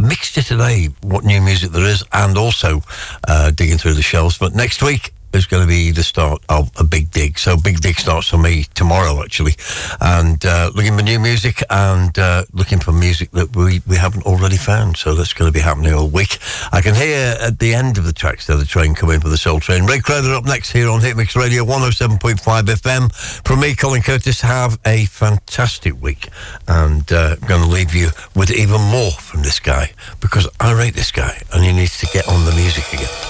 mixture 0.00 0.42
today, 0.42 0.88
what 1.02 1.24
new 1.24 1.40
music 1.40 1.70
there 1.70 1.86
is, 1.86 2.04
and 2.12 2.36
also 2.36 2.82
uh, 3.28 3.52
digging 3.52 3.78
through 3.78 3.94
the 3.94 4.02
shelves. 4.02 4.38
But 4.38 4.54
next 4.54 4.82
week 4.82 5.11
is 5.34 5.46
going 5.46 5.62
to 5.62 5.68
be 5.68 5.90
the 5.90 6.02
start 6.02 6.42
of 6.48 6.70
a 6.78 6.84
big 6.84 7.10
dig. 7.10 7.38
So 7.38 7.56
big 7.56 7.80
dig 7.80 7.96
starts 7.96 8.28
for 8.28 8.38
me 8.38 8.66
tomorrow, 8.74 9.22
actually, 9.22 9.54
and 10.00 10.44
uh, 10.44 10.70
looking 10.74 10.96
for 10.96 11.02
new 11.02 11.18
music 11.18 11.62
and 11.70 12.16
uh, 12.18 12.44
looking 12.52 12.78
for 12.78 12.92
music 12.92 13.30
that 13.32 13.54
we, 13.56 13.80
we 13.86 13.96
haven't 13.96 14.24
already 14.24 14.56
found. 14.56 14.96
So 14.96 15.14
that's 15.14 15.32
going 15.32 15.50
to 15.50 15.52
be 15.52 15.62
happening 15.62 15.94
all 15.94 16.08
week. 16.08 16.38
I 16.72 16.80
can 16.80 16.94
hear 16.94 17.36
at 17.40 17.58
the 17.58 17.74
end 17.74 17.98
of 17.98 18.04
the 18.04 18.12
tracks 18.12 18.46
there 18.46 18.56
the 18.56 18.64
train 18.64 18.94
coming 18.94 19.20
for 19.20 19.28
the 19.28 19.36
Soul 19.36 19.60
Train. 19.60 19.86
Ray 19.86 20.00
Crowther 20.00 20.34
up 20.34 20.44
next 20.44 20.72
here 20.72 20.88
on 20.88 21.00
Hitmix 21.00 21.36
Radio 21.36 21.64
107.5 21.64 22.38
FM. 22.62 23.12
From 23.46 23.60
me, 23.60 23.74
Colin 23.74 24.02
Curtis, 24.02 24.40
have 24.40 24.78
a 24.86 25.06
fantastic 25.06 26.00
week. 26.00 26.28
And 26.68 27.10
uh, 27.12 27.36
going 27.36 27.62
to 27.62 27.68
leave 27.68 27.94
you 27.94 28.08
with 28.34 28.50
even 28.50 28.80
more 28.80 29.12
from 29.12 29.42
this 29.42 29.60
guy 29.60 29.92
because 30.20 30.48
I 30.60 30.72
rate 30.72 30.94
this 30.94 31.12
guy 31.12 31.42
and 31.52 31.64
he 31.64 31.72
needs 31.72 31.98
to 31.98 32.06
get 32.06 32.28
on 32.28 32.44
the 32.44 32.52
music 32.52 32.92
again. 32.92 33.21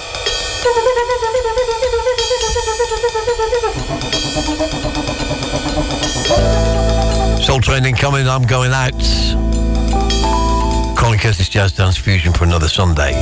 Soul 7.53 7.61
Training 7.61 7.97
coming, 7.97 8.27
I'm 8.27 8.45
going 8.45 8.73
out. 8.73 8.95
Colin 10.97 11.19
Curtis 11.19 11.51
Jazz 11.51 11.73
Dance 11.73 11.99
Fusion 11.99 12.33
for 12.33 12.45
another 12.45 12.67
Sunday. 12.67 13.13